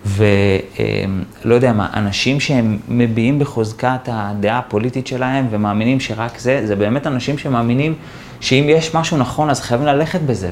ולא 0.06 1.54
יודע 1.54 1.72
מה, 1.72 1.88
אנשים 1.94 2.40
שהם 2.40 2.78
מביעים 2.88 3.38
בחוזקת 3.38 4.00
הדעה 4.06 4.58
הפוליטית 4.58 5.06
שלהם 5.06 5.46
ומאמינים 5.50 6.00
שרק 6.00 6.38
זה, 6.38 6.66
זה 6.66 6.76
באמת 6.76 7.06
אנשים 7.06 7.38
שמאמינים 7.38 7.94
שאם 8.40 8.66
יש 8.68 8.94
משהו 8.94 9.16
נכון 9.16 9.50
אז 9.50 9.60
חייבים 9.60 9.86
ללכת 9.86 10.20
בזה, 10.20 10.50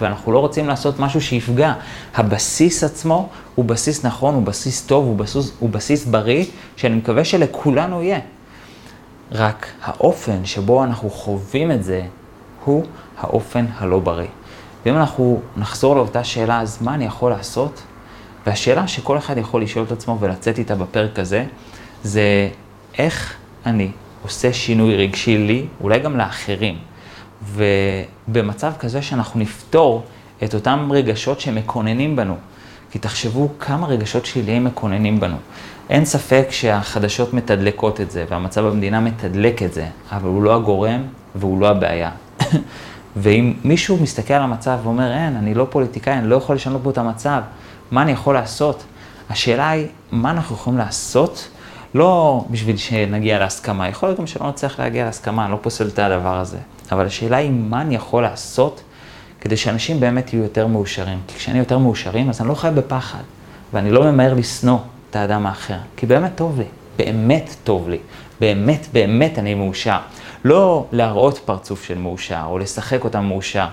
ואנחנו 0.00 0.32
לא 0.32 0.38
רוצים 0.38 0.68
לעשות 0.68 1.00
משהו 1.00 1.20
שיפגע. 1.20 1.72
הבסיס 2.14 2.84
עצמו 2.84 3.28
הוא 3.54 3.64
בסיס 3.64 4.04
נכון, 4.04 4.34
הוא 4.34 4.42
בסיס 4.42 4.82
טוב, 4.82 5.04
הוא 5.04 5.16
בסיס, 5.16 5.52
הוא 5.58 5.70
בסיס 5.70 6.04
בריא, 6.04 6.44
שאני 6.76 6.96
מקווה 6.96 7.24
שלכולנו 7.24 8.02
יהיה. 8.02 8.18
רק 9.32 9.66
האופן 9.82 10.44
שבו 10.44 10.84
אנחנו 10.84 11.10
חווים 11.10 11.72
את 11.72 11.84
זה, 11.84 12.02
הוא 12.64 12.84
האופן 13.18 13.66
הלא 13.78 13.98
בריא. 13.98 14.28
ואם 14.86 14.96
אנחנו 14.96 15.40
נחזור 15.56 15.96
לאותה 15.96 16.24
שאלה, 16.24 16.60
אז 16.60 16.82
מה 16.82 16.94
אני 16.94 17.04
יכול 17.04 17.30
לעשות? 17.30 17.82
והשאלה 18.46 18.88
שכל 18.88 19.18
אחד 19.18 19.38
יכול 19.38 19.62
לשאול 19.62 19.84
את 19.84 19.92
עצמו 19.92 20.16
ולצאת 20.20 20.58
איתה 20.58 20.74
בפרק 20.74 21.18
הזה, 21.18 21.44
זה 22.02 22.48
איך 22.98 23.34
אני 23.66 23.90
עושה 24.22 24.52
שינוי 24.52 24.96
רגשי 24.96 25.38
לי, 25.38 25.66
אולי 25.80 25.98
גם 25.98 26.16
לאחרים. 26.16 26.78
ובמצב 27.42 28.72
כזה 28.78 29.02
שאנחנו 29.02 29.40
נפתור 29.40 30.04
את 30.44 30.54
אותם 30.54 30.88
רגשות 30.92 31.40
שמקוננים 31.40 32.16
בנו. 32.16 32.36
כי 32.90 32.98
תחשבו 32.98 33.48
כמה 33.58 33.86
רגשות 33.86 34.26
שליליים 34.26 34.64
מקוננים 34.64 35.20
בנו. 35.20 35.36
אין 35.90 36.04
ספק 36.04 36.46
שהחדשות 36.50 37.34
מתדלקות 37.34 38.00
את 38.00 38.10
זה, 38.10 38.24
והמצב 38.30 38.64
במדינה 38.64 39.00
מתדלק 39.00 39.62
את 39.62 39.72
זה, 39.72 39.86
אבל 40.12 40.28
הוא 40.28 40.42
לא 40.42 40.54
הגורם 40.54 41.02
והוא 41.34 41.60
לא 41.60 41.68
הבעיה. 41.68 42.10
ואם 43.16 43.54
מישהו 43.64 43.98
מסתכל 44.02 44.34
על 44.34 44.42
המצב 44.42 44.78
ואומר, 44.82 45.12
אין, 45.12 45.36
אני 45.36 45.54
לא 45.54 45.66
פוליטיקאי, 45.70 46.12
אני 46.12 46.28
לא 46.28 46.36
יכול 46.36 46.56
לשנות 46.56 46.80
פה 46.84 46.90
את 46.90 46.98
המצב, 46.98 47.40
מה 47.90 48.02
אני 48.02 48.12
יכול 48.12 48.34
לעשות? 48.34 48.84
השאלה 49.30 49.70
היא, 49.70 49.86
מה 50.12 50.30
אנחנו 50.30 50.56
יכולים 50.56 50.78
לעשות? 50.78 51.48
לא 51.94 52.44
בשביל 52.50 52.76
שנגיע 52.76 53.38
להסכמה, 53.38 53.88
יכול 53.88 54.08
להיות 54.08 54.18
גם 54.18 54.26
שלא 54.26 54.48
נצטרך 54.48 54.78
להגיע 54.78 55.04
להסכמה, 55.04 55.44
אני 55.44 55.52
לא 55.52 55.58
פוסל 55.62 55.88
את 55.88 55.98
הדבר 55.98 56.38
הזה. 56.38 56.58
אבל 56.92 57.06
השאלה 57.06 57.36
היא, 57.36 57.50
מה 57.50 57.80
אני 57.80 57.94
יכול 57.94 58.22
לעשות 58.22 58.82
כדי 59.40 59.56
שאנשים 59.56 60.00
באמת 60.00 60.32
יהיו 60.32 60.42
יותר 60.42 60.66
מאושרים? 60.66 61.18
כי 61.28 61.34
כשאני 61.34 61.58
יותר 61.58 61.78
מאושרים, 61.78 62.28
אז 62.28 62.40
אני 62.40 62.48
לא 62.48 62.54
חי 62.54 62.68
בפחד, 62.74 63.22
ואני 63.72 63.90
לא 63.90 64.12
ממהר 64.12 64.34
לשנוא 64.34 64.78
את 65.10 65.16
האדם 65.16 65.46
האחר, 65.46 65.78
כי 65.96 66.06
באמת 66.06 66.30
טוב 66.34 66.58
לי, 66.58 66.64
באמת 66.96 67.56
טוב 67.64 67.88
לי, 67.88 67.98
באמת 68.40 68.86
באמת 68.92 69.38
אני 69.38 69.54
מאושר. 69.54 69.98
לא 70.44 70.86
להראות 70.92 71.38
פרצוף 71.38 71.84
של 71.84 71.98
מאושר, 71.98 72.42
או 72.46 72.58
לשחק 72.58 73.04
אותם 73.04 73.24
מאושר. 73.24 73.66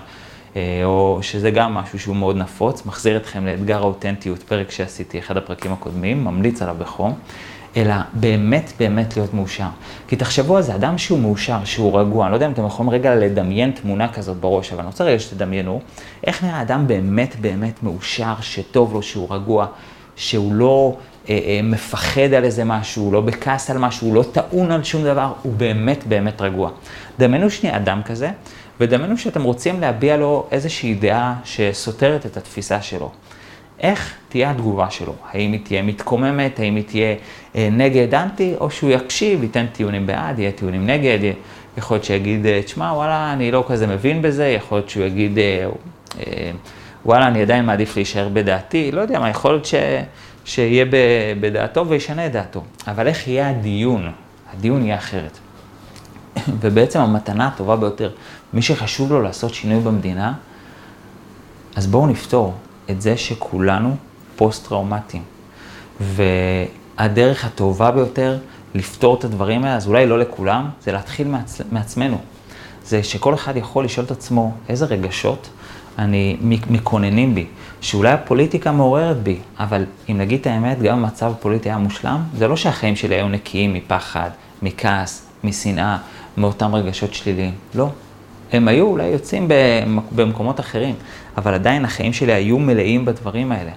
אה, 0.56 0.80
או 0.84 1.18
שזה 1.22 1.50
גם 1.50 1.74
משהו 1.74 1.98
שהוא 1.98 2.16
מאוד 2.16 2.36
נפוץ, 2.36 2.86
מחזיר 2.86 3.16
אתכם 3.16 3.46
לאתגר 3.46 3.78
האותנטיות, 3.78 4.42
פרק 4.42 4.70
שעשיתי, 4.70 5.18
אחד 5.18 5.36
הפרקים 5.36 5.72
הקודמים, 5.72 6.24
ממליץ 6.24 6.62
עליו 6.62 6.76
בחום, 6.78 7.14
אלא 7.76 7.94
באמת 8.12 8.72
באמת 8.78 9.16
להיות 9.16 9.34
מאושר. 9.34 9.68
כי 10.08 10.16
תחשבו 10.16 10.56
על 10.56 10.62
זה, 10.62 10.74
אדם 10.74 10.98
שהוא 10.98 11.18
מאושר, 11.18 11.64
שהוא 11.64 12.00
רגוע, 12.00 12.24
אני 12.24 12.30
לא 12.30 12.36
יודע 12.36 12.46
אם 12.46 12.52
אתם 12.52 12.66
יכולים 12.66 12.90
רגע 12.90 13.14
לדמיין 13.14 13.70
תמונה 13.70 14.12
כזאת 14.12 14.36
בראש, 14.36 14.72
אבל 14.72 14.80
אני 14.80 14.86
רוצה 14.86 15.04
רגע 15.04 15.18
שתדמיינו, 15.18 15.80
איך 16.24 16.44
נראה 16.44 16.62
אדם 16.62 16.86
באמת 16.86 17.36
באמת 17.40 17.82
מאושר, 17.82 18.34
שטוב 18.40 18.94
לו, 18.94 19.02
שהוא 19.02 19.34
רגוע, 19.34 19.66
שהוא 20.16 20.52
לא 20.52 20.96
מפחד 21.62 22.32
על 22.36 22.44
איזה 22.44 22.64
משהו, 22.64 23.04
הוא 23.04 23.12
לא 23.12 23.20
בכעס 23.20 23.70
על 23.70 23.78
משהו, 23.78 24.06
הוא 24.06 24.14
לא 24.14 24.24
טעון 24.32 24.72
על 24.72 24.84
שום 24.84 25.04
דבר, 25.04 25.32
הוא 25.42 25.52
באמת 25.52 26.06
באמת 26.06 26.40
רגוע. 26.40 26.70
דמיינו 27.18 27.50
שנייה 27.50 27.76
אדם 27.76 28.00
כזה, 28.04 28.30
ודמיינו 28.80 29.18
שאתם 29.18 29.42
רוצים 29.42 29.80
להביע 29.80 30.16
לו 30.16 30.46
איזושהי 30.50 30.94
דעה 30.94 31.34
שסותרת 31.44 32.26
את 32.26 32.36
התפיסה 32.36 32.82
שלו. 32.82 33.10
איך 33.80 34.14
תהיה 34.28 34.50
התגובה 34.50 34.90
שלו? 34.90 35.12
האם 35.32 35.52
היא 35.52 35.60
תהיה 35.64 35.82
מתקוממת, 35.82 36.60
האם 36.60 36.76
היא 36.76 36.84
תהיה 36.84 37.14
אה, 37.56 37.68
נגד 37.72 38.14
אנטי, 38.14 38.54
או 38.60 38.70
שהוא 38.70 38.90
יקשיב, 38.90 39.42
ייתן 39.42 39.66
טיעונים 39.72 40.06
בעד, 40.06 40.38
יהיה 40.38 40.52
טיעונים 40.52 40.86
נגד, 40.86 41.18
יכול 41.78 41.94
להיות 41.94 42.04
שיגיד, 42.04 42.46
אה, 42.46 42.60
תשמע, 42.64 42.92
וואלה, 42.94 43.32
אני 43.32 43.50
לא 43.50 43.64
כזה 43.68 43.86
מבין 43.86 44.22
בזה, 44.22 44.46
יכול 44.46 44.78
להיות 44.78 44.90
שהוא 44.90 45.04
יגיד, 45.04 45.38
אה, 45.38 45.66
אה, 46.20 46.50
וואלה, 47.06 47.26
אני 47.26 47.42
עדיין 47.42 47.64
מעדיף 47.64 47.96
להישאר 47.96 48.28
בדעתי, 48.28 48.90
לא 48.92 49.00
יודע 49.00 49.18
מה, 49.18 49.30
יכול 49.30 49.50
להיות 49.50 49.64
ש, 49.64 49.74
שיהיה 50.48 50.84
בדעתו 51.40 51.88
וישנה 51.88 52.26
את 52.26 52.32
דעתו. 52.32 52.62
אבל 52.86 53.06
איך 53.06 53.28
יהיה 53.28 53.50
הדיון? 53.50 54.12
הדיון 54.52 54.82
יהיה 54.82 54.96
אחרת. 54.96 55.38
ובעצם 56.60 57.00
המתנה 57.00 57.46
הטובה 57.46 57.76
ביותר, 57.76 58.10
מי 58.52 58.62
שחשוב 58.62 59.12
לו 59.12 59.22
לעשות 59.22 59.54
שינוי 59.54 59.80
במדינה, 59.80 60.32
אז 61.76 61.86
בואו 61.86 62.06
נפתור 62.06 62.54
את 62.90 63.02
זה 63.02 63.16
שכולנו 63.16 63.96
פוסט-טראומטיים. 64.36 65.22
והדרך 66.00 67.44
הטובה 67.44 67.90
ביותר 67.90 68.38
לפתור 68.74 69.14
את 69.18 69.24
הדברים 69.24 69.64
האלה, 69.64 69.76
אז 69.76 69.86
אולי 69.86 70.06
לא 70.06 70.18
לכולם, 70.18 70.70
זה 70.82 70.92
להתחיל 70.92 71.28
מעצ... 71.28 71.60
מעצמנו. 71.72 72.18
זה 72.84 73.02
שכל 73.02 73.34
אחד 73.34 73.56
יכול 73.56 73.84
לשאול 73.84 74.06
את 74.06 74.10
עצמו 74.10 74.52
איזה 74.68 74.84
רגשות 74.84 75.48
אני 75.98 76.36
מקוננים 76.70 77.34
בי, 77.34 77.46
שאולי 77.80 78.12
הפוליטיקה 78.12 78.72
מעוררת 78.72 79.16
בי, 79.16 79.38
אבל 79.58 79.84
אם 80.10 80.18
נגיד 80.18 80.40
את 80.40 80.46
האמת, 80.46 80.82
גם 80.82 81.04
המצב 81.04 81.32
הפוליטי 81.32 81.68
היה 81.68 81.78
מושלם, 81.78 82.22
זה 82.36 82.48
לא 82.48 82.56
שהחיים 82.56 82.96
שלי 82.96 83.14
היו 83.14 83.28
נקיים 83.28 83.74
מפחד, 83.74 84.30
מכעס, 84.62 85.26
משנאה, 85.44 85.98
מאותם 86.36 86.74
רגשות 86.74 87.14
שליליים. 87.14 87.52
לא. 87.74 87.88
הם 88.52 88.68
היו 88.68 88.86
אולי 88.86 89.06
יוצאים 89.06 89.48
במקומות 90.12 90.60
אחרים, 90.60 90.94
אבל 91.36 91.54
עדיין 91.54 91.84
החיים 91.84 92.12
שלי 92.12 92.32
היו 92.32 92.58
מלאים 92.58 93.04
בדברים 93.04 93.52
האלה. 93.52 93.70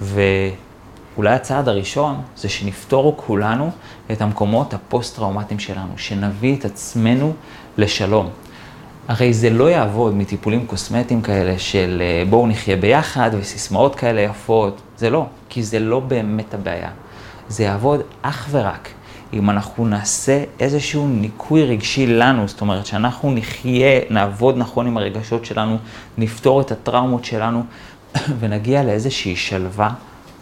ואולי 0.00 1.30
הצעד 1.30 1.68
הראשון 1.68 2.16
זה 2.36 2.48
שנפתור 2.48 3.14
כולנו 3.26 3.70
את 4.12 4.22
המקומות 4.22 4.74
הפוסט-טראומטיים 4.74 5.60
שלנו, 5.60 5.92
שנביא 5.96 6.56
את 6.56 6.64
עצמנו 6.64 7.32
לשלום. 7.78 8.28
הרי 9.08 9.32
זה 9.32 9.50
לא 9.50 9.70
יעבוד 9.70 10.14
מטיפולים 10.14 10.66
קוסמטיים 10.66 11.22
כאלה 11.22 11.58
של 11.58 12.02
אה, 12.04 12.24
בואו 12.30 12.46
נחיה 12.46 12.76
ביחד 12.76 13.30
וסיסמאות 13.38 13.94
כאלה 13.94 14.20
יפות, 14.20 14.80
זה 14.96 15.10
לא, 15.10 15.26
כי 15.48 15.62
זה 15.62 15.78
לא 15.78 16.00
באמת 16.00 16.54
הבעיה. 16.54 16.90
זה 17.48 17.62
יעבוד 17.62 18.00
אך 18.22 18.48
ורק 18.50 18.88
אם 19.32 19.50
אנחנו 19.50 19.86
נעשה 19.86 20.44
איזשהו 20.60 21.08
ניקוי 21.08 21.64
רגשי 21.64 22.06
לנו, 22.06 22.48
זאת 22.48 22.60
אומרת 22.60 22.86
שאנחנו 22.86 23.34
נחיה, 23.34 24.00
נעבוד 24.10 24.58
נכון 24.58 24.86
עם 24.86 24.96
הרגשות 24.96 25.44
שלנו, 25.44 25.78
נפתור 26.18 26.60
את 26.60 26.72
הטראומות 26.72 27.24
שלנו 27.24 27.62
ונגיע 28.40 28.82
לאיזושהי 28.82 29.36
שלווה, 29.36 29.90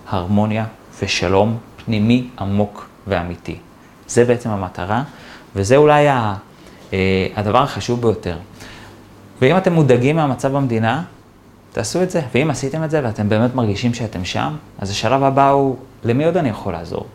הרמוניה 0.09 0.65
ושלום 1.03 1.59
פנימי 1.85 2.29
עמוק 2.39 2.89
ואמיתי. 3.07 3.57
זה 4.09 4.25
בעצם 4.25 4.51
המטרה, 4.51 5.03
וזה 5.57 5.77
אולי 5.77 6.09
ה, 6.09 6.35
אה, 6.93 7.27
הדבר 7.37 7.63
החשוב 7.63 8.01
ביותר. 8.01 8.37
ואם 9.41 9.57
אתם 9.57 9.73
מודאגים 9.73 10.17
מהמצב 10.17 10.53
במדינה, 10.53 11.03
תעשו 11.73 12.03
את 12.03 12.11
זה. 12.11 12.21
ואם 12.35 12.51
עשיתם 12.51 12.85
את 12.85 12.91
זה 12.91 13.01
ואתם 13.05 13.29
באמת 13.29 13.55
מרגישים 13.55 13.95
שאתם 13.95 14.25
שם, 14.25 14.57
אז 14.79 14.91
השלב 14.91 15.23
הבא 15.23 15.51
הוא, 15.51 15.77
למי 16.05 16.25
עוד 16.25 16.37
אני 16.37 16.49
יכול 16.49 16.73
לעזור? 16.73 17.07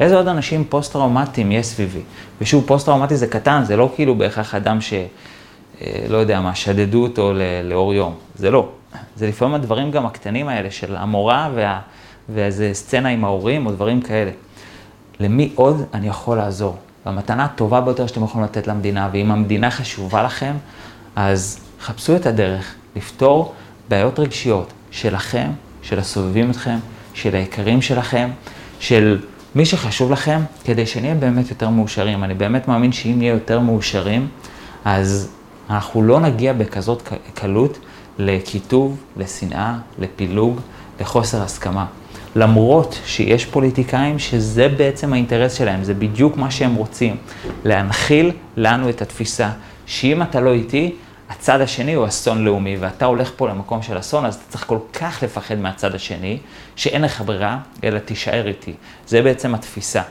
איזה 0.00 0.16
עוד 0.16 0.28
אנשים 0.28 0.64
פוסט-טראומטיים 0.68 1.52
יש 1.52 1.66
סביבי? 1.66 2.00
ושוב, 2.40 2.64
פוסט-טראומטי 2.66 3.16
זה 3.16 3.26
קטן, 3.26 3.62
זה 3.64 3.76
לא 3.76 3.90
כאילו 3.94 4.14
בהכרח 4.14 4.54
אדם 4.54 4.80
ש... 4.80 4.92
אה, 4.92 6.06
לא 6.08 6.16
יודע 6.16 6.40
מה, 6.40 6.54
שדדו 6.54 7.02
אותו 7.02 7.32
לאור 7.64 7.94
יום. 7.94 8.14
זה 8.34 8.50
לא. 8.50 8.68
זה 9.16 9.28
לפעמים 9.28 9.54
הדברים 9.54 9.90
גם 9.90 10.06
הקטנים 10.06 10.48
האלה 10.48 10.70
של 10.70 10.96
המורה 10.96 11.50
וה... 11.54 11.80
ואיזה 12.28 12.70
סצנה 12.72 13.08
עם 13.08 13.24
ההורים 13.24 13.66
או 13.66 13.70
דברים 13.70 14.00
כאלה. 14.00 14.30
למי 15.20 15.52
עוד 15.54 15.82
אני 15.94 16.08
יכול 16.08 16.36
לעזור? 16.36 16.76
והמתנה 17.06 17.44
הטובה 17.44 17.80
ביותר 17.80 18.06
שאתם 18.06 18.24
יכולים 18.24 18.44
לתת 18.44 18.66
למדינה, 18.66 19.08
ואם 19.12 19.30
המדינה 19.30 19.70
חשובה 19.70 20.22
לכם, 20.22 20.54
אז 21.16 21.60
חפשו 21.82 22.16
את 22.16 22.26
הדרך 22.26 22.74
לפתור 22.96 23.54
בעיות 23.88 24.18
רגשיות 24.18 24.72
שלכם, 24.90 25.50
של 25.82 25.98
הסובבים 25.98 26.50
אתכם, 26.50 26.76
של 27.14 27.34
היקרים 27.34 27.82
שלכם, 27.82 28.30
של 28.80 29.18
מי 29.54 29.66
שחשוב 29.66 30.12
לכם, 30.12 30.40
כדי 30.64 30.86
שנהיה 30.86 31.14
באמת 31.14 31.50
יותר 31.50 31.68
מאושרים. 31.68 32.24
אני 32.24 32.34
באמת 32.34 32.68
מאמין 32.68 32.92
שאם 32.92 33.14
נהיה 33.18 33.32
יותר 33.32 33.60
מאושרים, 33.60 34.28
אז 34.84 35.30
אנחנו 35.70 36.02
לא 36.02 36.20
נגיע 36.20 36.52
בכזאת 36.52 37.08
קלות 37.34 37.78
לקיטוב, 38.18 38.96
לשנאה, 39.16 39.78
לפילוג, 39.98 40.60
לחוסר 41.00 41.42
הסכמה. 41.42 41.86
למרות 42.36 42.98
שיש 43.06 43.44
פוליטיקאים 43.44 44.18
שזה 44.18 44.68
בעצם 44.68 45.12
האינטרס 45.12 45.54
שלהם, 45.54 45.84
זה 45.84 45.94
בדיוק 45.94 46.36
מה 46.36 46.50
שהם 46.50 46.74
רוצים, 46.74 47.16
להנחיל 47.64 48.32
לנו 48.56 48.88
את 48.88 49.02
התפיסה 49.02 49.50
שאם 49.86 50.22
אתה 50.22 50.40
לא 50.40 50.52
איתי, 50.52 50.94
הצד 51.32 51.60
השני 51.60 51.94
הוא 51.94 52.06
אסון 52.06 52.44
לאומי, 52.44 52.76
ואתה 52.80 53.04
הולך 53.04 53.32
פה 53.36 53.48
למקום 53.48 53.82
של 53.82 53.98
אסון, 53.98 54.24
אז 54.24 54.34
אתה 54.34 54.44
צריך 54.48 54.66
כל 54.66 54.78
כך 54.92 55.22
לפחד 55.22 55.58
מהצד 55.58 55.94
השני, 55.94 56.38
שאין 56.76 57.02
לך 57.02 57.20
ברירה, 57.20 57.58
אלא 57.84 57.98
תישאר 57.98 58.48
איתי. 58.48 58.74
זה 59.06 59.22
בעצם 59.22 59.54
התפיסה. 59.54 60.02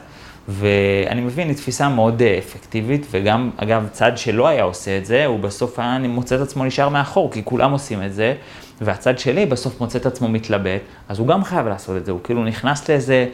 ואני 0.48 1.22
מבין, 1.22 1.48
היא 1.48 1.56
תפיסה 1.56 1.90
מאוד 1.90 2.22
אה, 2.22 2.38
אפקטיבית, 2.38 3.06
וגם, 3.12 3.50
אגב, 3.58 3.88
צד 3.92 4.12
שלא 4.16 4.48
היה 4.48 4.64
עושה 4.64 4.98
את 4.98 5.06
זה, 5.06 5.26
הוא 5.26 5.40
בסוף 5.40 5.80
היה 5.80 6.00
מוצא 6.00 6.36
את 6.36 6.42
עצמו 6.42 6.66
נשאר 6.66 6.90
מאחור, 6.90 7.32
כי 7.32 7.42
כולם 7.46 7.72
עושים 7.72 8.04
את 8.04 8.14
זה, 8.14 8.36
והצד 8.82 9.20
שלי 9.20 9.46
בסוף 9.46 9.82
מוצא 9.82 10.00
את 10.00 10.06
עצמו 10.06 10.28
מתלבט, 10.28 10.82
אז 11.10 11.20
הוא 11.20 11.28
גם 11.28 11.44
חייב 11.44 11.68
לעשות 11.68 11.98
את 11.98 12.06
זה, 12.06 12.12
הוא 12.12 12.20
כאילו 12.24 12.44
נכנס 12.44 12.90
לאיזה, 12.90 13.28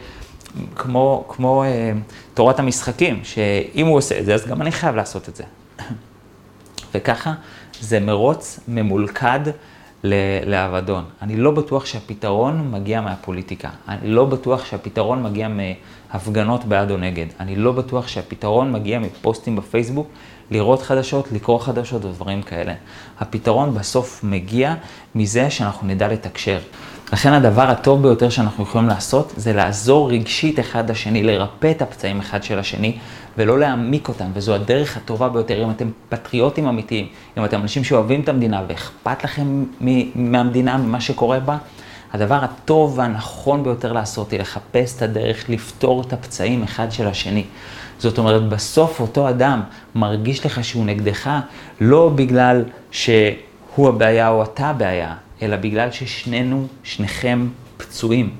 כמו, 0.76 1.24
כמו 1.28 1.64
אה, 1.64 1.92
תורת 2.34 2.58
המשחקים, 2.58 3.20
שאם 3.24 3.86
הוא 3.86 3.96
עושה 3.96 4.18
את 4.18 4.24
זה, 4.24 4.34
אז 4.34 4.46
גם 4.46 4.62
אני 4.62 4.72
חייב 4.72 4.96
לעשות 4.96 5.28
את 5.28 5.36
זה. 5.36 5.44
וככה 6.94 7.32
זה 7.80 8.00
מרוץ 8.00 8.60
ממולכד 8.68 9.40
לאבדון. 10.46 11.04
אני 11.22 11.36
לא 11.36 11.50
בטוח 11.50 11.86
שהפתרון 11.86 12.70
מגיע 12.70 13.00
מהפוליטיקה. 13.00 13.68
אני 13.88 14.10
לא 14.10 14.24
בטוח 14.24 14.64
שהפתרון 14.64 15.22
מגיע 15.22 15.48
מהפגנות 15.48 16.64
בעד 16.64 16.90
או 16.90 16.96
נגד. 16.96 17.26
אני 17.40 17.56
לא 17.56 17.72
בטוח 17.72 18.08
שהפתרון 18.08 18.72
מגיע 18.72 18.98
מפוסטים 18.98 19.56
בפייסבוק, 19.56 20.08
לראות 20.50 20.82
חדשות, 20.82 21.32
לקרוא 21.32 21.60
חדשות 21.60 22.04
ודברים 22.04 22.42
כאלה. 22.42 22.74
הפתרון 23.20 23.74
בסוף 23.74 24.24
מגיע 24.24 24.74
מזה 25.14 25.50
שאנחנו 25.50 25.86
נדע 25.88 26.08
לתקשר. 26.08 26.58
לכן 27.12 27.32
הדבר 27.32 27.62
הטוב 27.62 28.02
ביותר 28.02 28.28
שאנחנו 28.28 28.64
יכולים 28.64 28.88
לעשות 28.88 29.32
זה 29.36 29.52
לעזור 29.52 30.10
רגשית 30.10 30.60
אחד 30.60 30.90
לשני, 30.90 31.22
לרפא 31.22 31.70
את 31.70 31.82
הפצעים 31.82 32.20
אחד 32.20 32.42
של 32.42 32.58
השני 32.58 32.98
ולא 33.38 33.58
להעמיק 33.58 34.08
אותם, 34.08 34.24
וזו 34.34 34.54
הדרך 34.54 34.96
הטובה 34.96 35.28
ביותר. 35.28 35.64
אם 35.64 35.70
אתם 35.70 35.90
פטריוטים 36.08 36.66
אמיתיים, 36.66 37.06
אם 37.38 37.44
אתם 37.44 37.60
אנשים 37.60 37.84
שאוהבים 37.84 38.20
את 38.20 38.28
המדינה 38.28 38.62
ואכפת 38.68 39.24
לכם 39.24 39.64
מהמדינה, 40.14 40.76
ממה 40.76 41.00
שקורה 41.00 41.40
בה, 41.40 41.56
הדבר 42.12 42.44
הטוב 42.44 42.98
והנכון 42.98 43.64
ביותר 43.64 43.92
לעשות 43.92 44.30
היא 44.30 44.40
לחפש 44.40 44.96
את 44.96 45.02
הדרך 45.02 45.50
לפתור 45.50 46.02
את 46.02 46.12
הפצעים 46.12 46.62
אחד 46.62 46.92
של 46.92 47.06
השני. 47.06 47.44
זאת 47.98 48.18
אומרת, 48.18 48.48
בסוף 48.48 49.00
אותו 49.00 49.28
אדם 49.28 49.60
מרגיש 49.94 50.46
לך 50.46 50.64
שהוא 50.64 50.86
נגדך, 50.86 51.30
לא 51.80 52.12
בגלל 52.14 52.64
שהוא 52.90 53.88
הבעיה 53.88 54.28
או 54.28 54.42
אתה 54.42 54.66
הבעיה, 54.66 55.14
אלא 55.42 55.56
בגלל 55.56 55.90
ששנינו, 55.90 56.66
שניכם 56.82 57.48
פצועים. 57.76 58.30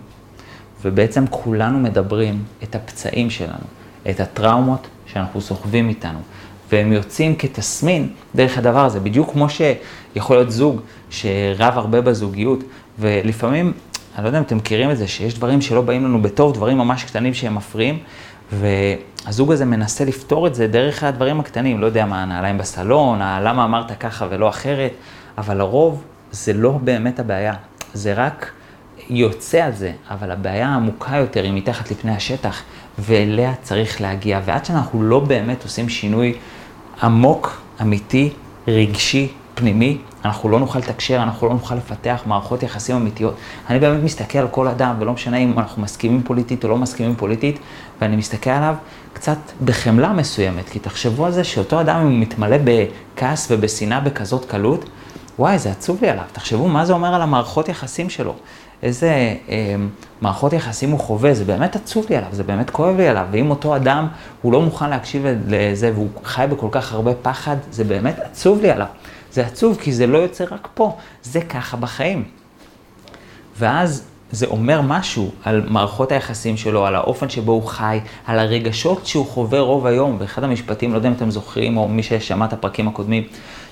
ובעצם 0.82 1.24
כולנו 1.30 1.78
מדברים 1.78 2.44
את 2.62 2.74
הפצעים 2.74 3.30
שלנו, 3.30 3.66
את 4.10 4.20
הטראומות 4.20 4.86
שאנחנו 5.06 5.40
סוחבים 5.40 5.88
איתנו. 5.88 6.18
והם 6.72 6.92
יוצאים 6.92 7.36
כתסמין 7.36 8.08
דרך 8.34 8.58
הדבר 8.58 8.84
הזה, 8.84 9.00
בדיוק 9.00 9.32
כמו 9.32 9.46
שיכול 9.48 10.36
להיות 10.36 10.50
זוג 10.50 10.80
שרב 11.10 11.78
הרבה 11.78 12.00
בזוגיות, 12.00 12.64
ולפעמים, 12.98 13.72
אני 14.16 14.24
לא 14.24 14.28
יודע 14.28 14.38
אם 14.38 14.44
אתם 14.44 14.56
מכירים 14.56 14.90
את 14.90 14.96
זה, 14.96 15.08
שיש 15.08 15.34
דברים 15.34 15.60
שלא 15.60 15.80
באים 15.80 16.04
לנו 16.04 16.22
בטוב, 16.22 16.54
דברים 16.54 16.78
ממש 16.78 17.04
קטנים 17.04 17.34
שהם 17.34 17.54
מפריעים, 17.54 17.98
והזוג 18.52 19.52
הזה 19.52 19.64
מנסה 19.64 20.04
לפתור 20.04 20.46
את 20.46 20.54
זה 20.54 20.66
דרך 20.66 21.02
הדברים 21.02 21.40
הקטנים, 21.40 21.80
לא 21.80 21.86
יודע 21.86 22.06
מה, 22.06 22.22
הנעליים 22.22 22.58
בסלון, 22.58 23.18
למה 23.18 23.64
אמרת 23.64 23.98
ככה 24.00 24.26
ולא 24.30 24.48
אחרת, 24.48 24.92
אבל 25.38 25.56
לרוב 25.56 26.04
זה 26.32 26.52
לא 26.52 26.78
באמת 26.84 27.20
הבעיה, 27.20 27.54
זה 27.94 28.12
רק 28.12 28.50
יוצא 29.10 29.58
על 29.58 29.72
זה, 29.72 29.92
אבל 30.10 30.30
הבעיה 30.30 30.68
העמוקה 30.68 31.16
יותר 31.16 31.42
היא 31.42 31.52
מתחת 31.52 31.90
לפני 31.90 32.12
השטח, 32.12 32.62
ואליה 32.98 33.52
צריך 33.62 34.00
להגיע. 34.00 34.40
ועד 34.44 34.64
שאנחנו 34.64 35.02
לא 35.02 35.20
באמת 35.20 35.62
עושים 35.62 35.88
שינוי 35.88 36.34
עמוק, 37.02 37.60
אמיתי, 37.82 38.30
רגשי, 38.68 39.28
פנימי, 39.54 39.98
אנחנו 40.24 40.48
לא 40.48 40.60
נוכל 40.60 40.78
לתקשר, 40.78 41.22
אנחנו 41.22 41.48
לא 41.48 41.52
נוכל 41.52 41.74
לפתח 41.74 42.22
מערכות 42.26 42.62
יחסים 42.62 42.96
אמיתיות. 42.96 43.34
אני 43.70 43.78
באמת 43.78 44.04
מסתכל 44.04 44.38
על 44.38 44.48
כל 44.48 44.68
אדם, 44.68 44.96
ולא 44.98 45.12
משנה 45.12 45.36
אם 45.36 45.58
אנחנו 45.58 45.82
מסכימים 45.82 46.22
פוליטית 46.22 46.64
או 46.64 46.68
לא 46.68 46.76
מסכימים 46.76 47.14
פוליטית, 47.16 47.58
ואני 48.00 48.16
מסתכל 48.16 48.50
עליו 48.50 48.74
קצת 49.12 49.38
בחמלה 49.64 50.12
מסוימת, 50.12 50.68
כי 50.68 50.78
תחשבו 50.78 51.26
על 51.26 51.32
זה 51.32 51.44
שאותו 51.44 51.80
אדם, 51.80 52.00
אם 52.00 52.06
הוא 52.06 52.18
מתמלא 52.18 52.56
בכעס 52.64 53.48
ובשנאה 53.50 54.00
בכזאת 54.00 54.44
קלות, 54.44 54.88
וואי, 55.38 55.58
זה 55.58 55.70
עצוב 55.70 55.98
לי 56.02 56.08
עליו. 56.08 56.24
תחשבו 56.32 56.68
מה 56.68 56.84
זה 56.84 56.92
אומר 56.92 57.14
על 57.14 57.22
המערכות 57.22 57.68
יחסים 57.68 58.10
שלו. 58.10 58.34
איזה 58.82 59.10
אה, 59.48 59.74
מערכות 60.20 60.52
יחסים 60.52 60.90
הוא 60.90 61.00
חווה, 61.00 61.34
זה 61.34 61.44
באמת 61.44 61.76
עצוב 61.76 62.06
לי 62.10 62.16
עליו, 62.16 62.28
זה 62.32 62.42
באמת 62.42 62.70
כואב 62.70 62.96
לי 62.96 63.08
עליו. 63.08 63.26
ואם 63.30 63.50
אותו 63.50 63.76
אדם, 63.76 64.06
הוא 64.42 64.52
לא 64.52 64.62
מוכן 64.62 64.90
להקשיב 64.90 65.24
לזה 65.46 65.92
והוא 65.94 66.08
חי 66.24 66.46
בכל 66.50 66.68
כך 66.70 66.92
הרבה 66.92 67.14
פחד, 67.22 67.56
זה 67.70 67.84
באמת 67.84 68.18
עצוב 68.18 68.60
לי 68.62 68.70
עליו. 68.70 68.86
זה 69.32 69.46
עצוב 69.46 69.78
כי 69.80 69.92
זה 69.92 70.06
לא 70.06 70.18
יוצא 70.18 70.44
רק 70.50 70.68
פה, 70.74 70.96
זה 71.22 71.40
ככה 71.40 71.76
בחיים. 71.76 72.24
ואז 73.58 74.04
זה 74.32 74.46
אומר 74.46 74.80
משהו 74.80 75.30
על 75.44 75.62
מערכות 75.68 76.12
היחסים 76.12 76.56
שלו, 76.56 76.86
על 76.86 76.94
האופן 76.94 77.28
שבו 77.28 77.52
הוא 77.52 77.66
חי, 77.66 78.00
על 78.26 78.38
הרגשות 78.38 79.06
שהוא 79.06 79.26
חווה 79.26 79.60
רוב 79.60 79.86
היום. 79.86 80.16
ואחד 80.20 80.44
המשפטים, 80.44 80.92
לא 80.92 80.96
יודע 80.96 81.08
אם 81.08 81.14
אתם 81.14 81.30
זוכרים, 81.30 81.76
או 81.76 81.88
מי 81.88 82.02
ששמע 82.02 82.44
את 82.44 82.52
הפרקים 82.52 82.88
הקודמים, 82.88 83.22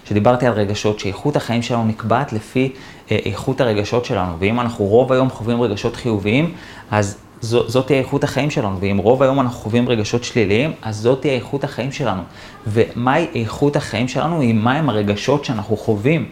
שדיברתי 0.09 0.47
על 0.47 0.53
רגשות, 0.53 1.01
שאיכות 1.01 1.37
החיים 1.37 1.62
שלנו 1.62 1.85
נקבעת 1.85 2.33
לפי 2.33 2.73
אה, 3.11 3.19
איכות 3.25 3.61
הרגשות 3.61 4.05
שלנו. 4.05 4.33
ואם 4.38 4.61
אנחנו 4.61 4.85
רוב 4.85 5.12
היום 5.12 5.31
חווים 5.31 5.62
רגשות 5.62 5.97
חיוביים, 5.97 6.55
אז 6.90 7.19
זו, 7.40 7.69
זאת 7.69 7.87
תהיה 7.87 7.99
איכות 7.99 8.25
החיים 8.25 8.51
שלנו. 8.51 8.81
ואם 8.81 8.97
רוב 8.97 9.23
היום 9.23 9.40
אנחנו 9.40 9.59
חווים 9.59 9.88
רגשות 9.88 10.25
שליליים, 10.25 10.73
אז 10.83 10.97
זאת 10.97 11.21
תהיה 11.21 11.35
איכות 11.35 11.64
החיים 11.64 11.92
שלנו. 11.92 12.23
ומהי 12.66 13.27
איכות 13.35 13.77
החיים 13.77 14.09
שלנו? 14.09 14.40
היא 14.40 14.55
מהם 14.55 14.88
הרגשות 14.88 15.45
שאנחנו 15.45 15.77
חווים. 15.77 16.27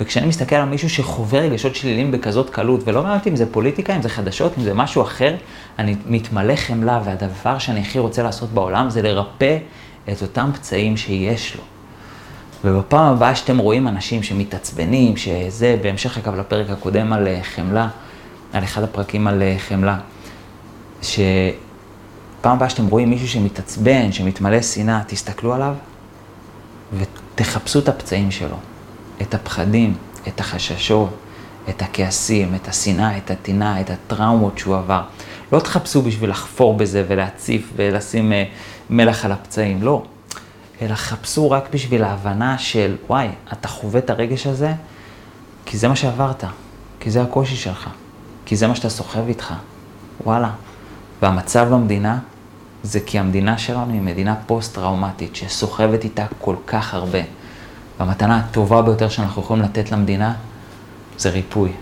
וכשאני 0.00 0.26
מסתכל 0.26 0.56
על 0.56 0.68
מישהו 0.68 0.90
שחווה 0.90 1.40
רגשות 1.40 1.74
שליליים 1.74 2.10
בכזאת 2.10 2.50
קלות, 2.50 2.80
ולא 2.84 3.02
מעניין 3.02 3.20
אם 3.26 3.36
זה 3.36 3.52
פוליטיקה, 3.52 3.96
אם 3.96 4.02
זה 4.02 4.08
חדשות, 4.08 4.52
אם 4.58 4.62
זה 4.62 4.74
משהו 4.74 5.02
אחר, 5.02 5.36
אני 5.78 5.96
מתמלא 6.06 6.56
חמלה, 6.56 7.00
והדבר 7.04 7.58
שאני 7.58 7.80
הכי 7.80 7.98
רוצה 7.98 8.22
לעשות 8.22 8.50
בעולם 8.50 8.90
זה 8.90 9.02
לרפא 9.02 9.58
את 10.12 10.22
אותם 10.22 10.50
פצעים 10.54 10.96
שיש 10.96 11.56
לו. 11.56 11.62
ובפעם 12.64 13.14
הבאה 13.14 13.34
שאתם 13.34 13.58
רואים 13.58 13.88
אנשים 13.88 14.22
שמתעצבנים, 14.22 15.16
שזה, 15.16 15.76
בהמשך 15.82 16.18
אגב 16.18 16.34
לפרק 16.34 16.70
הקודם 16.70 17.12
על 17.12 17.26
אה, 17.26 17.40
חמלה, 17.42 17.88
על 18.52 18.64
אחד 18.64 18.82
הפרקים 18.82 19.26
על 19.26 19.42
אה, 19.42 19.56
חמלה, 19.58 19.98
שפעם 21.02 21.22
הבאה 22.42 22.70
שאתם 22.70 22.86
רואים 22.86 23.10
מישהו 23.10 23.28
שמתעצבן, 23.28 24.12
שמתמלא 24.12 24.62
שנאה, 24.62 25.00
תסתכלו 25.06 25.54
עליו 25.54 25.74
ותחפשו 26.98 27.78
את 27.78 27.88
הפצעים 27.88 28.30
שלו. 28.30 28.56
את 29.22 29.34
הפחדים, 29.34 29.94
את 30.28 30.40
החששות, 30.40 31.10
את 31.68 31.82
הכעסים, 31.82 32.54
את 32.54 32.68
השנאה, 32.68 33.16
את 33.16 33.30
הטינה, 33.30 33.80
את 33.80 33.90
הטראומות 33.90 34.58
שהוא 34.58 34.76
עבר. 34.76 35.02
לא 35.52 35.60
תחפשו 35.60 36.02
בשביל 36.02 36.30
לחפור 36.30 36.76
בזה 36.76 37.04
ולהציף 37.08 37.72
ולשים 37.76 38.32
אה, 38.32 38.44
מלח 38.90 39.24
על 39.24 39.32
הפצעים, 39.32 39.82
לא. 39.82 40.02
אלא 40.82 40.94
חפשו 40.94 41.50
רק 41.50 41.68
בשביל 41.72 42.04
ההבנה 42.04 42.58
של, 42.58 42.96
וואי, 43.08 43.28
אתה 43.52 43.68
חווה 43.68 44.00
את 44.00 44.10
הרגש 44.10 44.46
הזה, 44.46 44.72
כי 45.66 45.78
זה 45.78 45.88
מה 45.88 45.96
שעברת, 45.96 46.44
כי 47.00 47.10
זה 47.10 47.22
הקושי 47.22 47.56
שלך, 47.56 47.88
כי 48.46 48.56
זה 48.56 48.66
מה 48.66 48.74
שאתה 48.74 48.88
סוחב 48.88 49.28
איתך, 49.28 49.54
וואלה. 50.24 50.50
והמצב 51.22 51.68
במדינה, 51.70 52.18
זה 52.82 53.00
כי 53.00 53.18
המדינה 53.18 53.58
שלנו 53.58 53.92
היא 53.92 54.00
מדינה 54.00 54.34
פוסט-טראומטית, 54.46 55.36
שסוחבת 55.36 56.04
איתה 56.04 56.26
כל 56.38 56.56
כך 56.66 56.94
הרבה. 56.94 57.18
והמתנה 58.00 58.38
הטובה 58.38 58.82
ביותר 58.82 59.08
שאנחנו 59.08 59.42
יכולים 59.42 59.62
לתת 59.62 59.92
למדינה, 59.92 60.34
זה 61.18 61.30
ריפוי. 61.30 61.72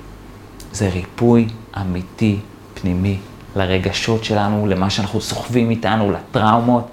זה 0.73 0.89
ריפוי 0.89 1.49
אמיתי, 1.81 2.39
פנימי, 2.75 3.19
לרגשות 3.57 4.25
שלנו, 4.25 4.67
למה 4.67 4.91
שאנחנו 4.91 5.21
סוחבים 5.21 5.71
איתנו, 5.71 6.13
לטראומות, 6.13 6.89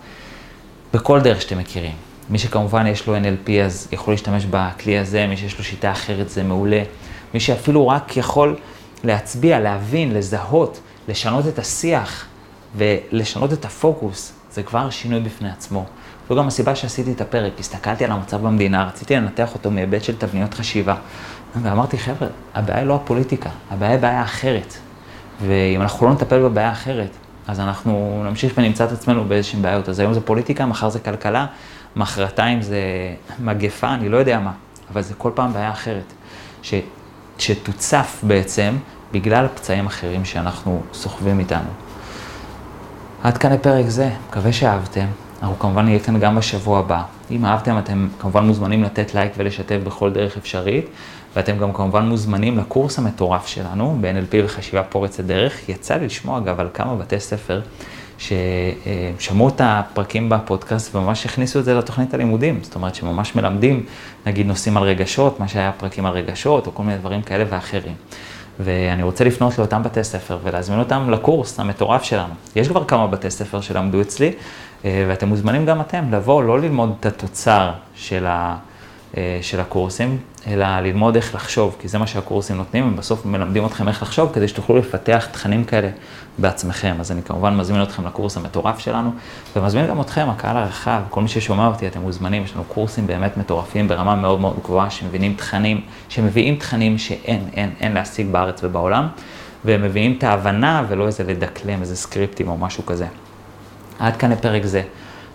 בכל 0.94 1.22
דרך 1.22 1.42
שאתם 1.42 1.58
מכירים. 1.58 1.92
מי 2.30 2.40
שכמובן 2.40 2.88
יש 2.88 3.08
לו 3.08 3.16
NLP 3.16 3.52
אז 3.66 3.88
יכול 3.92 4.14
להשתמש 4.14 4.46
בכלי 4.50 4.98
הזה, 4.98 5.28
מי 5.28 5.38
שיש 5.38 5.58
לו 5.58 5.64
שיטה 5.64 5.92
אחרת 5.92 6.30
זה 6.30 6.44
מעולה. 6.44 6.84
מי 7.34 7.40
שאפילו 7.40 7.88
רק 7.88 8.18
יכול 8.18 8.56
להצביע, 9.04 9.60
להבין, 9.60 10.14
לזהות, 10.14 10.80
לשנות 11.08 11.48
את 11.48 11.60
השיח 11.60 12.26
ולשנות 12.76 13.54
את 13.54 13.66
הפוקוס, 13.66 14.34
זה 14.52 14.64
כבר 14.64 14.90
שינוי 14.90 15.20
בפני 15.20 15.50
עצמו. 15.50 15.86
זו 16.30 16.36
גם 16.36 16.48
הסיבה 16.48 16.76
שעשיתי 16.76 17.12
את 17.12 17.22
הפרק, 17.22 17.54
הסתכלתי 17.60 18.06
על 18.06 18.12
המצב 18.12 18.42
במדינה, 18.42 18.88
רציתי 18.88 19.16
לנתח 19.16 19.54
אותו 19.54 19.72
מהיבט 19.72 20.04
של 20.04 20.16
תבניות 20.16 20.54
חשיבה. 20.54 20.96
ואמרתי, 21.62 21.98
חבר'ה, 21.98 22.28
הבעיה 22.56 22.80
היא 22.80 22.88
לא 22.88 22.96
הפוליטיקה, 22.96 23.50
הבעיה 23.72 23.92
היא 23.92 24.00
בעיה 24.00 24.24
אחרת. 24.24 24.74
ואם 25.42 25.82
אנחנו 25.82 26.08
לא 26.08 26.14
נטפל 26.14 26.44
בבעיה 26.44 26.72
אחרת, 26.72 27.10
אז 27.48 27.60
אנחנו 27.60 28.24
נמשיך 28.30 28.54
ונמצא 28.58 28.86
את 28.86 28.92
עצמנו 28.92 29.26
באיזשהן 29.26 29.62
בעיות. 29.62 29.90
אז 29.90 30.00
היום 30.00 30.14
זה 30.14 30.22
פוליטיקה, 30.22 30.66
מחר 30.66 30.90
זה 30.90 31.00
כלכלה, 31.00 31.46
מחרתיים 31.96 32.62
זה 32.62 32.80
מגפה, 33.40 33.94
אני 33.94 34.10
לא 34.10 34.18
יודע 34.18 34.40
מה, 34.40 34.52
אבל 34.92 35.02
זה 35.02 35.14
כל 35.14 35.32
פעם 35.36 35.54
בעיה 35.54 35.72
אחרת, 35.72 36.14
ש, 36.62 36.74
שתוצף 37.38 38.20
בעצם 38.24 38.78
בגלל 39.12 39.48
פצעים 39.56 39.86
אחרים 39.86 40.26
שאנחנו 40.26 40.82
סוחבים 40.94 41.40
איתנו. 41.40 41.70
עד 43.24 43.38
כאן 43.38 43.54
לפרק 43.54 43.90
זה, 43.90 44.10
מקווה 44.30 44.54
שאהבתם. 44.54 45.06
אנחנו 45.42 45.60
כמובן 45.60 45.86
נהיה 45.86 46.00
כאן 46.00 46.20
גם 46.20 46.36
בשבוע 46.36 46.80
הבא. 46.80 47.04
אם 47.32 47.46
אהבתם, 47.46 47.78
אתם 47.78 48.08
כמובן 48.20 48.46
מוזמנים 48.46 48.84
לתת 48.84 49.16
לייק 49.16 49.34
ולשתף 49.38 49.78
בכל 49.84 50.12
דרך 50.12 50.38
אפשרית, 50.38 50.86
ואתם 51.36 51.58
גם 51.58 51.74
כמובן 51.74 52.06
מוזמנים 52.06 52.58
לקורס 52.58 53.00
המטורף 53.00 53.48
שלנו 53.48 53.98
ב-NLP 54.02 54.36
וחשיבה 54.46 54.84
פורצת 54.84 55.24
דרך. 55.24 55.70
יצא 55.70 55.96
לי 55.96 56.06
לשמוע 56.06 56.38
אגב 56.38 56.60
על 56.60 56.70
כמה 56.74 56.96
בתי 56.96 57.20
ספר 57.20 57.62
ששמעו 58.18 59.50
את 59.50 59.62
הפרקים 59.64 60.30
בפודקאסט 60.30 60.96
וממש 60.96 61.26
הכניסו 61.26 61.60
את 61.60 61.66
זה 61.66 61.74
לתוכנית 61.74 62.14
הלימודים. 62.14 62.60
זאת 62.64 62.76
אומרת 62.76 62.96
שממש 62.96 63.36
מלמדים, 63.36 63.86
נגיד 64.26 64.48
נושאים 64.48 64.78
על 64.78 64.84
רגשות, 64.84 65.40
מה 65.40 65.48
שהיה 65.48 65.72
פרקים 65.72 66.06
על 66.06 66.14
רגשות, 66.14 66.68
או 66.68 66.76
כל 66.76 66.84
מיני 66.84 66.98
דברים 66.98 67.22
כאלה 67.22 67.46
ואחרים. 67.50 67.96
ואני 68.60 69.04
רוצה 69.04 69.24
לפנות 69.24 69.58
לאותם 69.58 69.84
בתי 69.84 70.04
ספר 70.04 70.38
ולהזמין 70.44 70.80
אותם 70.80 71.10
לקורס 71.10 71.60
המטורף 71.60 72.04
שלנו. 72.04 72.34
יש 72.56 72.68
כבר 72.68 72.86
כמה 72.86 73.08
בתי 73.08 73.32
ספר 73.32 73.62
שלמדו 73.62 74.02
אצלי, 74.02 74.28
אה, 74.28 74.34
ואתם 74.86 75.28
מוזמנים 75.28 75.66
גם 75.66 75.82
אתם 75.82 76.06
לבוא, 76.12 76.44
לא 76.44 76.60
ללמוד 76.60 76.94
את 77.00 77.06
התוצר 77.06 77.72
של, 77.96 78.26
ה, 78.26 78.56
אה, 79.18 79.40
של 79.42 79.60
הקורסים, 79.60 80.18
אלא 80.48 80.80
ללמוד 80.80 81.16
איך 81.16 81.36
לחשוב, 81.36 81.76
כי 81.80 81.88
זה 81.88 81.98
מה 81.98 82.08
שהקורסים 82.08 82.58
נותנים, 82.58 82.84
הם 82.84 82.96
בסוף 82.96 83.26
מלמדים 83.26 83.66
אתכם 83.66 83.88
איך 83.88 84.02
לחשוב, 84.02 84.32
כדי 84.34 84.48
שתוכלו 84.48 84.78
לפתח 84.78 85.28
תכנים 85.32 85.64
כאלה 85.64 85.90
בעצמכם. 86.38 86.96
אז 87.00 87.12
אני 87.12 87.22
כמובן 87.24 87.58
מזמין 87.58 87.84
אתכם 87.84 88.06
לקורס 88.06 88.38
המטורף 88.38 88.80
שלנו, 88.80 89.12
ומזמין 89.56 89.88
גם 89.88 90.02
אתכם, 90.02 90.28
הקהל 90.30 90.58
הרחב, 90.58 91.02
כל 91.10 91.22
מי 91.22 91.28
ששומע 91.28 91.68
אותי, 91.68 91.88
אתם 91.88 92.02
מוזמנים, 92.02 92.44
יש 92.44 92.54
לנו 92.54 92.64
קורסים 92.64 93.08
באמת 93.08 93.38
מטורפים 93.38 93.88
ברמה 93.88 94.16
מאוד 94.16 94.40
מאוד 94.40 94.60
גבוהה, 94.64 94.90
שמבינים 94.90 95.34
תכנים, 95.34 95.82
שמביאים 96.10 96.56
תכנים 96.56 96.98
שאין, 96.98 97.50
אין, 97.54 97.70
אין 97.80 97.94
להשיג 97.94 98.28
בארץ 98.32 98.64
ובעולם, 98.64 99.08
והם 99.66 99.82
מביאים 99.82 100.16
את 100.18 100.24
ההבנה 100.24 100.84
ולא 100.88 101.08
איזה 101.08 101.24
לדקלם, 101.24 101.82
איזה 101.82 101.96
סקריפטים 101.96 102.48
או 102.48 102.58
משהו 102.58 102.86
כזה. 102.86 103.06
עד 104.00 104.18
כאן 104.18 104.32
לפרק 104.32 104.66
זה. 104.66 104.82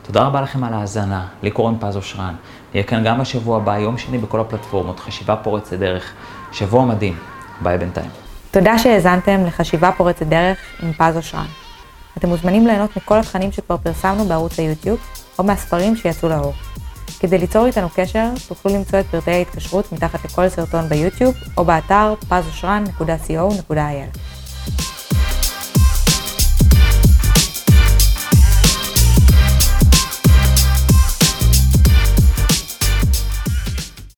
תודה 0.03 0.23
רבה 0.23 0.41
לכם 0.41 0.65
על 0.65 0.75
ההאזנה, 0.75 1.27
לי 1.43 1.51
קוראים 1.51 1.79
פז 1.81 1.97
אושרן. 1.97 2.35
נהיה 2.75 2.85
כאן 2.85 3.05
גם 3.05 3.21
בשבוע 3.21 3.57
הבא, 3.57 3.79
יום 3.79 3.99
שני 3.99 4.19
בכל 4.19 4.41
הפלטפורמות, 4.41 5.01
חשיבה 5.01 5.37
פורצת 5.37 5.73
דרך. 5.73 6.13
שבוע 6.53 6.85
מדהים, 6.85 7.17
ביי 7.61 7.79
בינתיים. 7.79 8.11
תודה 8.51 8.79
שהאזנתם 8.79 9.45
לחשיבה 9.47 9.93
פורצת 9.97 10.27
דרך 10.27 10.59
עם 10.83 10.93
פז 10.93 11.17
אושרן. 11.17 11.47
אתם 12.19 12.29
מוזמנים 12.29 12.67
ליהנות 12.67 12.97
מכל 12.97 13.19
התכנים 13.19 13.53
שכבר 13.53 13.77
פרסמנו 13.77 14.25
בערוץ 14.25 14.59
היוטיוב, 14.59 14.99
או 15.39 15.45
מהספרים 15.45 15.97
שיצאו 15.97 16.29
לאור. 16.29 16.53
כדי 17.21 17.39
ליצור 17.39 17.67
איתנו 17.67 17.89
קשר, 17.95 18.29
תוכלו 18.49 18.75
למצוא 18.75 19.01
את 19.01 19.07
פרטי 19.07 19.31
ההתקשרות 19.31 19.93
מתחת 19.93 20.25
לכל 20.25 20.49
סרטון 20.49 20.89
ביוטיוב, 20.89 21.35
או 21.57 21.65
באתר 21.65 22.15
pazosran.co.il. 22.31 24.19